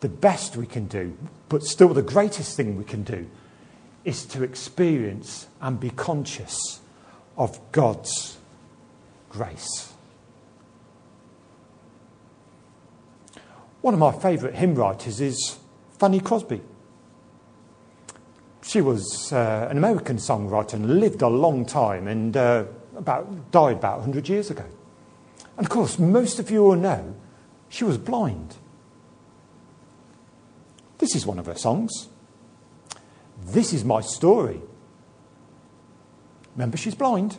the 0.00 0.08
best 0.08 0.56
we 0.56 0.66
can 0.66 0.86
do, 0.86 1.16
but 1.48 1.62
still 1.62 1.94
the 1.94 2.02
greatest 2.02 2.56
thing 2.56 2.76
we 2.76 2.84
can 2.84 3.04
do, 3.04 3.28
is 4.04 4.24
to 4.26 4.42
experience 4.42 5.46
and 5.60 5.78
be 5.78 5.90
conscious 5.90 6.80
of 7.38 7.58
God's 7.70 8.36
grace. 9.30 9.92
One 13.80 13.94
of 13.94 14.00
my 14.00 14.12
favourite 14.12 14.54
hymn 14.56 14.74
writers 14.74 15.20
is 15.20 15.58
Fanny 15.98 16.20
Crosby. 16.20 16.60
She 18.62 18.80
was 18.80 19.32
uh, 19.32 19.68
an 19.70 19.76
American 19.76 20.18
songwriter 20.18 20.74
and 20.74 21.00
lived 21.00 21.22
a 21.22 21.28
long 21.28 21.66
time 21.66 22.06
and 22.06 22.36
uh, 22.36 22.64
about, 23.02 23.50
died 23.50 23.76
about 23.76 23.98
100 23.98 24.28
years 24.28 24.50
ago. 24.50 24.64
And 25.56 25.66
of 25.66 25.70
course, 25.70 25.98
most 25.98 26.38
of 26.38 26.50
you 26.50 26.62
will 26.62 26.76
know 26.76 27.14
she 27.68 27.84
was 27.84 27.98
blind. 27.98 28.56
This 30.98 31.14
is 31.14 31.26
one 31.26 31.38
of 31.38 31.46
her 31.46 31.56
songs. 31.56 32.08
This 33.44 33.72
is 33.72 33.84
my 33.84 34.00
story. 34.00 34.60
Remember, 36.54 36.76
she's 36.76 36.94
blind. 36.94 37.38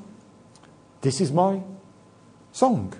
This 1.01 1.21
is 1.21 1.31
my 1.31 1.61
song. 2.51 2.93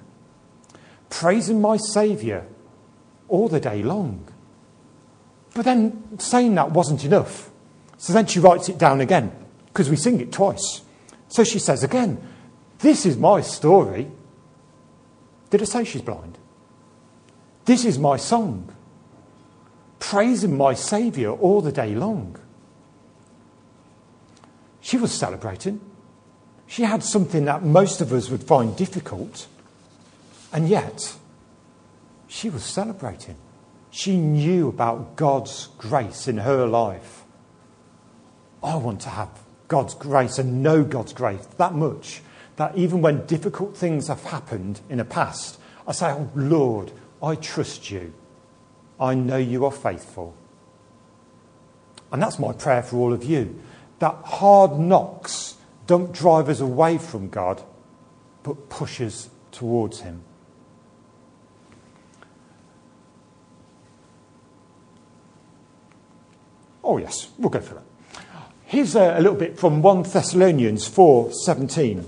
Praising 1.10 1.62
my 1.62 1.78
Saviour 1.78 2.46
all 3.28 3.48
the 3.48 3.60
day 3.60 3.84
long. 3.84 4.28
But 5.54 5.66
then 5.66 6.18
saying 6.20 6.56
that 6.56 6.72
wasn't 6.72 7.04
enough. 7.04 7.52
So 7.98 8.14
then 8.14 8.26
she 8.26 8.40
writes 8.40 8.70
it 8.70 8.78
down 8.78 9.02
again, 9.02 9.32
because 9.68 9.90
we 9.90 9.96
sing 9.96 10.20
it 10.20 10.32
twice. 10.32 10.82
So 11.28 11.44
she 11.44 11.60
says 11.60 11.84
again, 11.84 12.22
This 12.84 13.06
is 13.06 13.16
my 13.16 13.40
story. 13.40 14.12
Did 15.50 15.62
I 15.62 15.64
say 15.64 15.86
she's 15.86 16.02
blind? 16.02 16.38
This 17.64 17.86
is 17.86 17.98
my 17.98 18.18
song, 18.18 18.76
praising 20.00 20.58
my 20.58 20.74
Saviour 20.74 21.38
all 21.38 21.62
the 21.62 21.72
day 21.72 21.96
long. 21.96 22.38
She 24.82 24.98
was 24.98 25.14
celebrating. 25.14 25.80
She 26.68 26.84
had 26.84 27.04
something 27.04 27.46
that 27.46 27.64
most 27.64 28.02
of 28.02 28.12
us 28.12 28.30
would 28.30 28.44
find 28.44 28.76
difficult, 28.76 29.48
and 30.52 30.68
yet 30.68 31.16
she 32.28 32.50
was 32.50 32.66
celebrating. 32.66 33.38
She 33.92 34.18
knew 34.18 34.68
about 34.68 35.16
God's 35.16 35.70
grace 35.78 36.28
in 36.28 36.40
her 36.40 36.68
life. 36.68 37.24
I 38.62 38.76
want 38.76 39.00
to 39.02 39.10
have 39.10 39.30
God's 39.70 39.94
grace 39.94 40.38
and 40.38 40.62
know 40.62 40.84
God's 40.84 41.14
grace 41.14 41.46
that 41.58 41.76
much 41.76 42.22
that 42.56 42.78
even 42.78 43.02
when 43.02 43.26
difficult 43.26 43.76
things 43.76 44.08
have 44.08 44.24
happened 44.24 44.82
in 44.90 44.98
the 45.00 45.06
past, 45.06 45.60
I 45.88 45.92
say, 45.92 46.12
Oh 46.12 46.30
Lord, 46.36 46.92
I 47.22 47.36
trust 47.36 47.90
you. 47.92 48.14
I 49.00 49.16
know 49.16 49.38
you 49.38 49.66
are 49.66 49.72
faithful. 49.72 50.36
And 52.12 52.22
that's 52.22 52.38
my 52.38 52.54
prayer 52.54 52.84
for 52.84 52.98
all 52.98 53.14
of 53.14 53.24
you 53.24 53.60
that 54.00 54.16
hard 54.26 54.78
knocks 54.78 55.56
don't 55.88 56.12
drive 56.12 56.50
us 56.50 56.60
away 56.60 56.98
from 56.98 57.30
God, 57.30 57.64
but 58.44 58.70
push 58.70 59.00
us 59.02 59.30
towards 59.52 60.02
Him. 60.02 60.22
Oh, 66.84 66.98
yes, 66.98 67.30
we'll 67.38 67.50
go 67.50 67.62
for 67.62 67.76
that. 67.76 67.84
Here's 68.66 68.96
a, 68.96 69.18
a 69.18 69.22
little 69.22 69.38
bit 69.38 69.58
from 69.58 69.82
1 69.82 70.04
Thessalonians 70.04 70.90
4:17. 70.90 72.04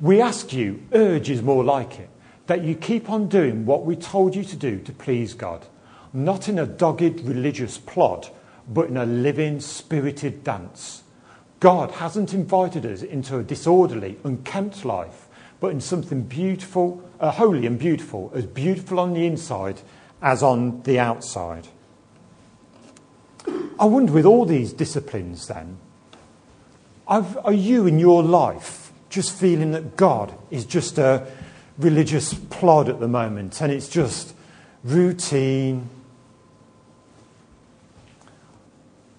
We 0.00 0.20
ask 0.20 0.52
you, 0.52 0.82
urge 0.92 1.30
is 1.30 1.42
more 1.42 1.64
like 1.64 1.98
it, 1.98 2.10
that 2.48 2.62
you 2.62 2.74
keep 2.74 3.08
on 3.08 3.28
doing 3.28 3.64
what 3.64 3.86
we 3.86 3.96
told 3.96 4.36
you 4.36 4.44
to 4.44 4.56
do 4.56 4.78
to 4.80 4.92
please 4.92 5.32
God, 5.32 5.66
not 6.12 6.48
in 6.48 6.58
a 6.58 6.66
dogged 6.66 7.20
religious 7.20 7.78
plod, 7.78 8.28
but 8.68 8.88
in 8.88 8.98
a 8.98 9.06
living, 9.06 9.60
spirited 9.60 10.44
dance. 10.44 11.02
God 11.60 11.92
hasn't 11.92 12.34
invited 12.34 12.84
us 12.84 13.02
into 13.02 13.38
a 13.38 13.42
disorderly, 13.42 14.18
unkempt 14.22 14.84
life, 14.84 15.28
but 15.60 15.72
in 15.72 15.80
something 15.80 16.22
beautiful, 16.22 17.02
uh, 17.18 17.30
holy 17.30 17.64
and 17.66 17.78
beautiful, 17.78 18.30
as 18.34 18.44
beautiful 18.44 19.00
on 19.00 19.14
the 19.14 19.26
inside 19.26 19.80
as 20.20 20.42
on 20.42 20.82
the 20.82 20.98
outside. 20.98 21.68
I 23.78 23.86
wonder, 23.86 24.12
with 24.12 24.26
all 24.26 24.44
these 24.44 24.74
disciplines, 24.74 25.46
then, 25.46 25.78
are 27.06 27.52
you 27.52 27.86
in 27.86 27.98
your 27.98 28.22
life 28.22 28.85
just 29.08 29.32
feeling 29.32 29.72
that 29.72 29.96
God 29.96 30.34
is 30.50 30.64
just 30.64 30.98
a 30.98 31.26
religious 31.78 32.34
plod 32.34 32.88
at 32.88 33.00
the 33.00 33.08
moment 33.08 33.60
and 33.60 33.72
it's 33.72 33.88
just 33.88 34.34
routine? 34.84 35.88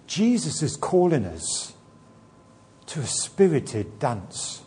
Jesus 0.08 0.64
is 0.64 0.78
calling 0.78 1.26
us 1.26 1.74
to 2.88 3.02
a 3.02 3.06
spirited 3.06 4.00
dance. 4.00 4.62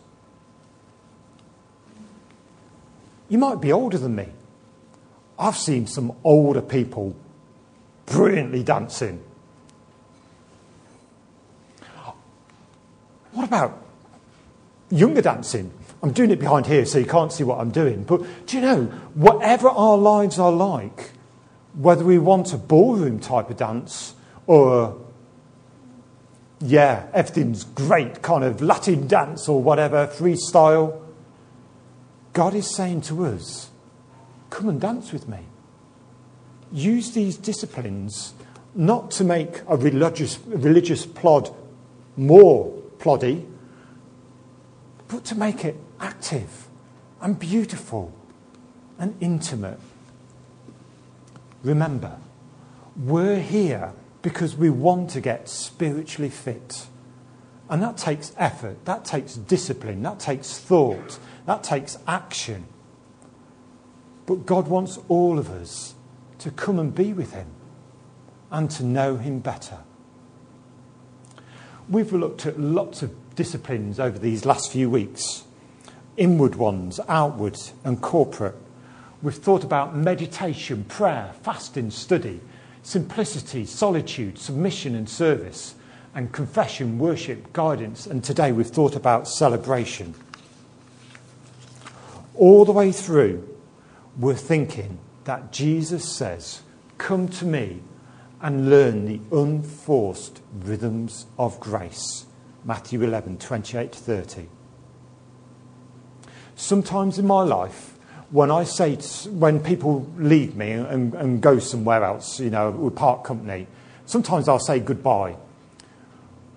You 3.27 3.37
might 3.37 3.61
be 3.61 3.71
older 3.71 3.97
than 3.97 4.15
me. 4.15 4.27
I've 5.39 5.57
seen 5.57 5.87
some 5.87 6.13
older 6.23 6.61
people 6.61 7.15
brilliantly 8.05 8.61
dancing. 8.61 9.23
What 13.31 13.47
about 13.47 13.80
younger 14.91 15.21
dancing? 15.21 15.71
I'm 16.03 16.11
doing 16.11 16.31
it 16.31 16.39
behind 16.39 16.65
here 16.65 16.85
so 16.85 16.97
you 16.97 17.05
can't 17.05 17.31
see 17.31 17.43
what 17.43 17.59
I'm 17.59 17.71
doing. 17.71 18.03
But 18.03 18.23
do 18.47 18.57
you 18.57 18.61
know, 18.61 18.85
whatever 19.13 19.69
our 19.69 19.97
lives 19.97 20.39
are 20.39 20.51
like, 20.51 21.11
whether 21.73 22.03
we 22.03 22.17
want 22.17 22.53
a 22.53 22.57
ballroom 22.57 23.19
type 23.19 23.49
of 23.49 23.57
dance 23.57 24.15
or, 24.47 24.99
yeah, 26.59 27.07
everything's 27.13 27.63
great, 27.63 28.21
kind 28.21 28.43
of 28.43 28.61
Latin 28.61 29.07
dance 29.07 29.47
or 29.47 29.61
whatever, 29.61 30.07
freestyle, 30.07 31.01
God 32.33 32.55
is 32.55 32.73
saying 32.73 33.01
to 33.01 33.25
us, 33.25 33.69
come 34.49 34.69
and 34.69 34.81
dance 34.81 35.11
with 35.11 35.27
me. 35.27 35.39
Use 36.71 37.11
these 37.11 37.37
disciplines 37.37 38.33
not 38.73 39.11
to 39.11 39.23
make 39.23 39.61
a 39.67 39.75
religious, 39.75 40.39
religious 40.47 41.05
plod 41.05 41.53
more 42.17 42.71
ploddy, 42.97 43.45
but 45.11 45.25
to 45.25 45.35
make 45.35 45.65
it 45.65 45.75
active 45.99 46.69
and 47.19 47.37
beautiful 47.37 48.13
and 48.97 49.13
intimate. 49.19 49.79
Remember, 51.63 52.17
we're 52.95 53.41
here 53.41 53.91
because 54.21 54.55
we 54.55 54.69
want 54.69 55.09
to 55.09 55.19
get 55.19 55.49
spiritually 55.49 56.29
fit. 56.29 56.87
And 57.69 57.83
that 57.83 57.97
takes 57.97 58.33
effort, 58.37 58.85
that 58.85 59.03
takes 59.03 59.35
discipline, 59.35 60.01
that 60.03 60.19
takes 60.19 60.57
thought, 60.57 61.19
that 61.45 61.63
takes 61.63 61.97
action. 62.07 62.65
But 64.25 64.45
God 64.45 64.67
wants 64.67 64.97
all 65.09 65.37
of 65.37 65.49
us 65.49 65.95
to 66.39 66.51
come 66.51 66.79
and 66.79 66.95
be 66.95 67.11
with 67.11 67.33
Him 67.33 67.47
and 68.49 68.69
to 68.71 68.83
know 68.85 69.17
Him 69.17 69.39
better. 69.39 69.79
We've 71.89 72.13
looked 72.13 72.45
at 72.45 72.59
lots 72.59 73.01
of 73.01 73.20
disciplines 73.35 73.99
over 73.99 74.17
these 74.17 74.45
last 74.45 74.71
few 74.71 74.89
weeks 74.89 75.43
inward 76.17 76.55
ones, 76.55 76.99
outward, 77.07 77.57
and 77.83 78.01
corporate. 78.01 78.55
We've 79.21 79.33
thought 79.33 79.63
about 79.63 79.95
meditation, 79.95 80.83
prayer, 80.83 81.33
fasting, 81.41 81.91
study, 81.91 82.41
simplicity, 82.83 83.65
solitude, 83.65 84.37
submission, 84.37 84.95
and 84.95 85.09
service, 85.09 85.75
and 86.13 86.31
confession, 86.31 86.99
worship, 86.99 87.53
guidance. 87.53 88.05
And 88.05 88.23
today 88.23 88.51
we've 88.51 88.67
thought 88.67 88.95
about 88.95 89.27
celebration. 89.27 90.13
All 92.35 92.65
the 92.65 92.71
way 92.71 92.91
through, 92.91 93.47
we're 94.17 94.35
thinking 94.35 94.99
that 95.23 95.51
Jesus 95.51 96.07
says, 96.07 96.61
Come 96.97 97.27
to 97.29 97.45
me 97.45 97.81
and 98.41 98.69
learn 98.69 99.05
the 99.05 99.19
unforced 99.35 100.41
rhythms 100.51 101.25
of 101.37 101.59
grace. 101.59 102.25
Matthew 102.63 103.01
11, 103.01 103.37
28 103.37 103.93
30. 103.93 104.47
Sometimes 106.55 107.17
in 107.17 107.25
my 107.25 107.43
life, 107.43 107.97
when 108.29 108.51
I 108.51 108.63
say, 108.63 108.95
when 109.29 109.59
people 109.59 110.09
leave 110.17 110.55
me 110.55 110.71
and, 110.71 111.13
and 111.15 111.41
go 111.41 111.59
somewhere 111.59 112.03
else, 112.03 112.39
you 112.39 112.49
know, 112.49 112.71
with 112.71 112.95
park 112.95 113.23
company, 113.23 113.67
sometimes 114.05 114.47
I'll 114.47 114.59
say 114.59 114.79
goodbye. 114.79 115.35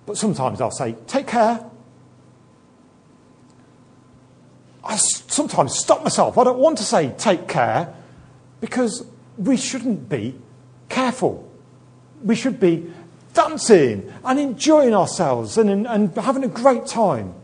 But 0.07 0.17
sometimes 0.17 0.61
I'll 0.61 0.71
say, 0.71 0.95
take 1.07 1.27
care. 1.27 1.65
I 4.85 4.97
sometimes 4.97 5.75
stop 5.75 6.05
myself. 6.05 6.37
I 6.37 6.45
don't 6.45 6.59
want 6.59 6.79
to 6.79 6.85
say 6.85 7.13
take 7.17 7.49
care 7.49 7.95
because 8.61 9.07
we 9.39 9.57
shouldn't 9.57 10.09
be 10.09 10.39
careful. 10.89 11.51
We 12.23 12.35
should 12.35 12.61
be 12.61 12.93
dancing 13.35 14.13
and 14.25 14.39
enjoying 14.39 14.95
ourselves 14.95 15.59
and, 15.59 15.87
and 15.87 16.17
having 16.17 16.45
a 16.45 16.49
great 16.49 16.87
time 16.87 17.35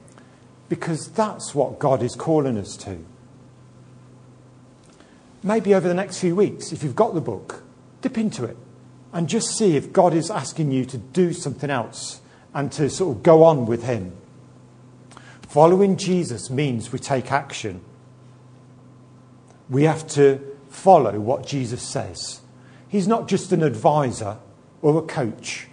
because 0.69 1.09
that's 1.09 1.55
what 1.55 1.79
God 1.79 2.03
is 2.03 2.15
calling 2.15 2.57
us 2.57 2.77
to. 2.79 2.99
Maybe 5.43 5.75
over 5.75 5.89
the 5.89 5.95
next 5.95 6.21
few 6.21 6.37
weeks, 6.37 6.73
if 6.73 6.83
you've 6.83 6.97
got 6.97 7.15
the 7.15 7.21
book, 7.21 7.63
dip 8.01 8.17
into 8.17 8.45
it 8.45 8.57
and 9.13 9.29
just 9.29 9.57
see 9.57 9.77
if 9.77 9.93
God 9.93 10.15
is 10.15 10.31
asking 10.31 10.71
you 10.71 10.85
to 10.87 10.99
do 10.99 11.33
something 11.33 11.71
else 11.71 12.21
and 12.55 12.71
to 12.73 12.89
sort 12.89 13.17
of 13.17 13.23
go 13.23 13.43
on 13.43 13.67
with 13.67 13.85
Him. 13.85 14.13
Following 15.43 15.97
Jesus 15.97 16.51
means 16.51 16.93
we 16.93 16.99
take 17.01 17.33
action. 17.33 17.81
We 19.69 19.85
have 19.85 20.07
to 20.09 20.41
follow 20.69 21.19
what 21.19 21.47
Jesus 21.47 21.83
says. 21.83 22.41
He's 22.89 23.09
not 23.09 23.29
just 23.29 23.51
an 23.53 23.63
advisor 23.63 24.39
or 24.83 24.99
a 24.99 25.03
coach, 25.03 25.67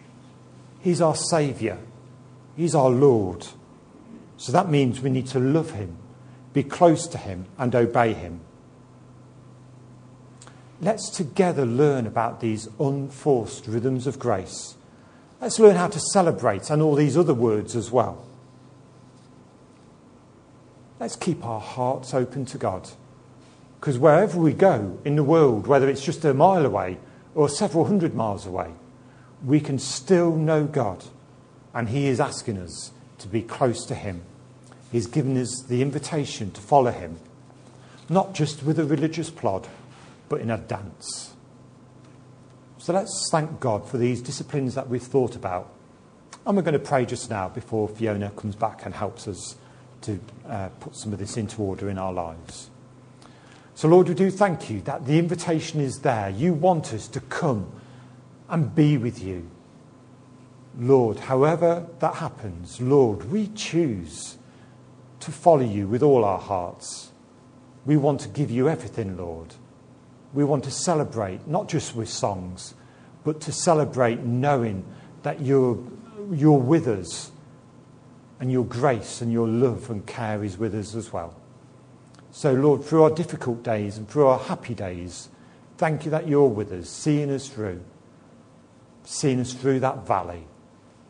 He's 0.87 1.01
our 1.01 1.17
Saviour, 1.17 1.79
He's 2.55 2.73
our 2.73 2.89
Lord. 2.89 3.45
So 4.37 4.53
that 4.53 4.69
means 4.69 5.01
we 5.01 5.09
need 5.09 5.27
to 5.27 5.37
love 5.37 5.71
Him, 5.71 5.97
be 6.53 6.63
close 6.63 7.07
to 7.07 7.17
Him, 7.17 7.45
and 7.57 7.75
obey 7.75 8.13
Him. 8.13 8.39
Let's 10.79 11.09
together 11.09 11.65
learn 11.65 12.07
about 12.07 12.39
these 12.39 12.69
unforced 12.79 13.67
rhythms 13.67 14.07
of 14.07 14.17
grace. 14.17 14.75
Let's 15.41 15.59
learn 15.59 15.75
how 15.75 15.89
to 15.89 15.99
celebrate 15.99 16.69
and 16.69 16.81
all 16.81 16.95
these 16.95 17.17
other 17.17 17.33
words 17.33 17.75
as 17.75 17.91
well. 17.91 18.25
Let's 21.01 21.17
keep 21.17 21.43
our 21.43 21.59
hearts 21.59 22.13
open 22.13 22.45
to 22.45 22.57
God. 22.57 22.89
Because 23.81 23.99
wherever 23.99 24.39
we 24.39 24.53
go 24.53 24.97
in 25.03 25.17
the 25.17 25.23
world, 25.25 25.67
whether 25.67 25.89
it's 25.89 26.05
just 26.05 26.23
a 26.23 26.33
mile 26.33 26.65
away 26.65 26.97
or 27.35 27.49
several 27.49 27.83
hundred 27.83 28.15
miles 28.15 28.45
away, 28.45 28.71
we 29.45 29.59
can 29.59 29.79
still 29.79 30.35
know 30.35 30.65
God. 30.65 31.03
And 31.73 31.89
He 31.89 32.07
is 32.07 32.19
asking 32.19 32.57
us 32.57 32.91
to 33.19 33.27
be 33.27 33.41
close 33.41 33.85
to 33.85 33.95
Him. 33.95 34.21
He's 34.91 35.07
given 35.07 35.37
us 35.37 35.63
the 35.67 35.81
invitation 35.81 36.51
to 36.51 36.61
follow 36.61 36.91
Him, 36.91 37.19
not 38.09 38.33
just 38.33 38.63
with 38.63 38.79
a 38.79 38.85
religious 38.85 39.29
plod, 39.29 39.67
but 40.29 40.41
in 40.41 40.49
a 40.49 40.57
dance. 40.57 41.33
So 42.77 42.93
let's 42.93 43.29
thank 43.31 43.59
God 43.59 43.87
for 43.87 43.97
these 43.97 44.21
disciplines 44.21 44.75
that 44.75 44.87
we've 44.87 45.03
thought 45.03 45.35
about. 45.35 45.69
And 46.45 46.55
we're 46.55 46.63
going 46.63 46.73
to 46.73 46.79
pray 46.79 47.05
just 47.05 47.29
now 47.29 47.49
before 47.49 47.89
Fiona 47.89 48.29
comes 48.31 48.55
back 48.55 48.85
and 48.85 48.95
helps 48.95 49.27
us 49.27 49.57
to 50.01 50.19
uh, 50.47 50.69
put 50.79 50.95
some 50.95 51.11
of 51.11 51.19
this 51.19 51.35
into 51.35 51.61
order 51.61 51.89
in 51.89 51.97
our 51.97 52.13
lives. 52.13 52.69
So, 53.75 53.87
Lord, 53.87 54.07
we 54.07 54.15
do 54.15 54.31
thank 54.31 54.69
you 54.69 54.81
that 54.81 55.05
the 55.05 55.19
invitation 55.19 55.81
is 55.81 55.99
there. 55.99 56.29
You 56.29 56.53
want 56.53 56.93
us 56.93 57.07
to 57.09 57.19
come 57.19 57.71
and 58.49 58.73
be 58.73 58.97
with 58.97 59.21
you. 59.21 59.49
Lord, 60.77 61.19
however 61.19 61.87
that 61.99 62.15
happens, 62.15 62.79
Lord, 62.79 63.31
we 63.31 63.47
choose 63.47 64.37
to 65.19 65.31
follow 65.31 65.63
you 65.63 65.87
with 65.87 66.03
all 66.03 66.23
our 66.23 66.39
hearts. 66.39 67.11
We 67.85 67.97
want 67.97 68.21
to 68.21 68.29
give 68.29 68.51
you 68.51 68.69
everything, 68.69 69.17
Lord. 69.17 69.55
We 70.33 70.43
want 70.43 70.63
to 70.65 70.71
celebrate, 70.71 71.47
not 71.47 71.67
just 71.67 71.95
with 71.95 72.09
songs, 72.09 72.75
but 73.23 73.41
to 73.41 73.51
celebrate 73.51 74.19
knowing 74.19 74.85
that 75.23 75.41
you're, 75.41 75.83
you're 76.31 76.59
with 76.59 76.87
us 76.87 77.31
and 78.39 78.51
your 78.51 78.65
grace 78.65 79.21
and 79.21 79.31
your 79.31 79.47
love 79.47 79.89
and 79.89 80.05
care 80.05 80.43
is 80.43 80.57
with 80.57 80.75
us 80.75 80.95
as 80.95 81.11
well. 81.11 81.35
So, 82.31 82.53
Lord, 82.53 82.83
through 82.83 83.03
our 83.03 83.09
difficult 83.09 83.63
days 83.63 83.97
and 83.97 84.07
through 84.07 84.27
our 84.27 84.37
happy 84.37 84.75
days, 84.75 85.29
thank 85.77 86.05
you 86.05 86.11
that 86.11 86.27
you're 86.27 86.47
with 86.47 86.71
us, 86.71 86.87
seeing 86.89 87.31
us 87.31 87.47
through, 87.47 87.83
seeing 89.07 89.39
us 89.39 89.53
through 89.53 89.79
that 89.79 90.05
valley. 90.05 90.45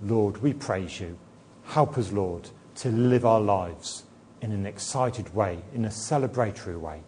Lord, 0.03 0.38
we 0.43 0.53
praise 0.53 0.99
you. 0.99 1.17
Help 1.65 1.97
us, 1.97 2.12
Lord, 2.12 2.47
to 2.75 2.89
live 2.89 3.25
our 3.25 3.41
lives 3.41 4.03
in 4.39 4.51
an 4.51 4.67
excited 4.67 5.33
way, 5.33 5.60
in 5.73 5.83
a 5.83 5.89
celebratory 5.89 6.79
way, 6.79 7.01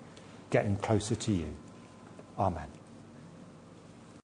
getting 0.50 0.76
closer 0.78 1.14
to 1.14 1.32
you. 1.32 1.56
Amen. 2.40 2.79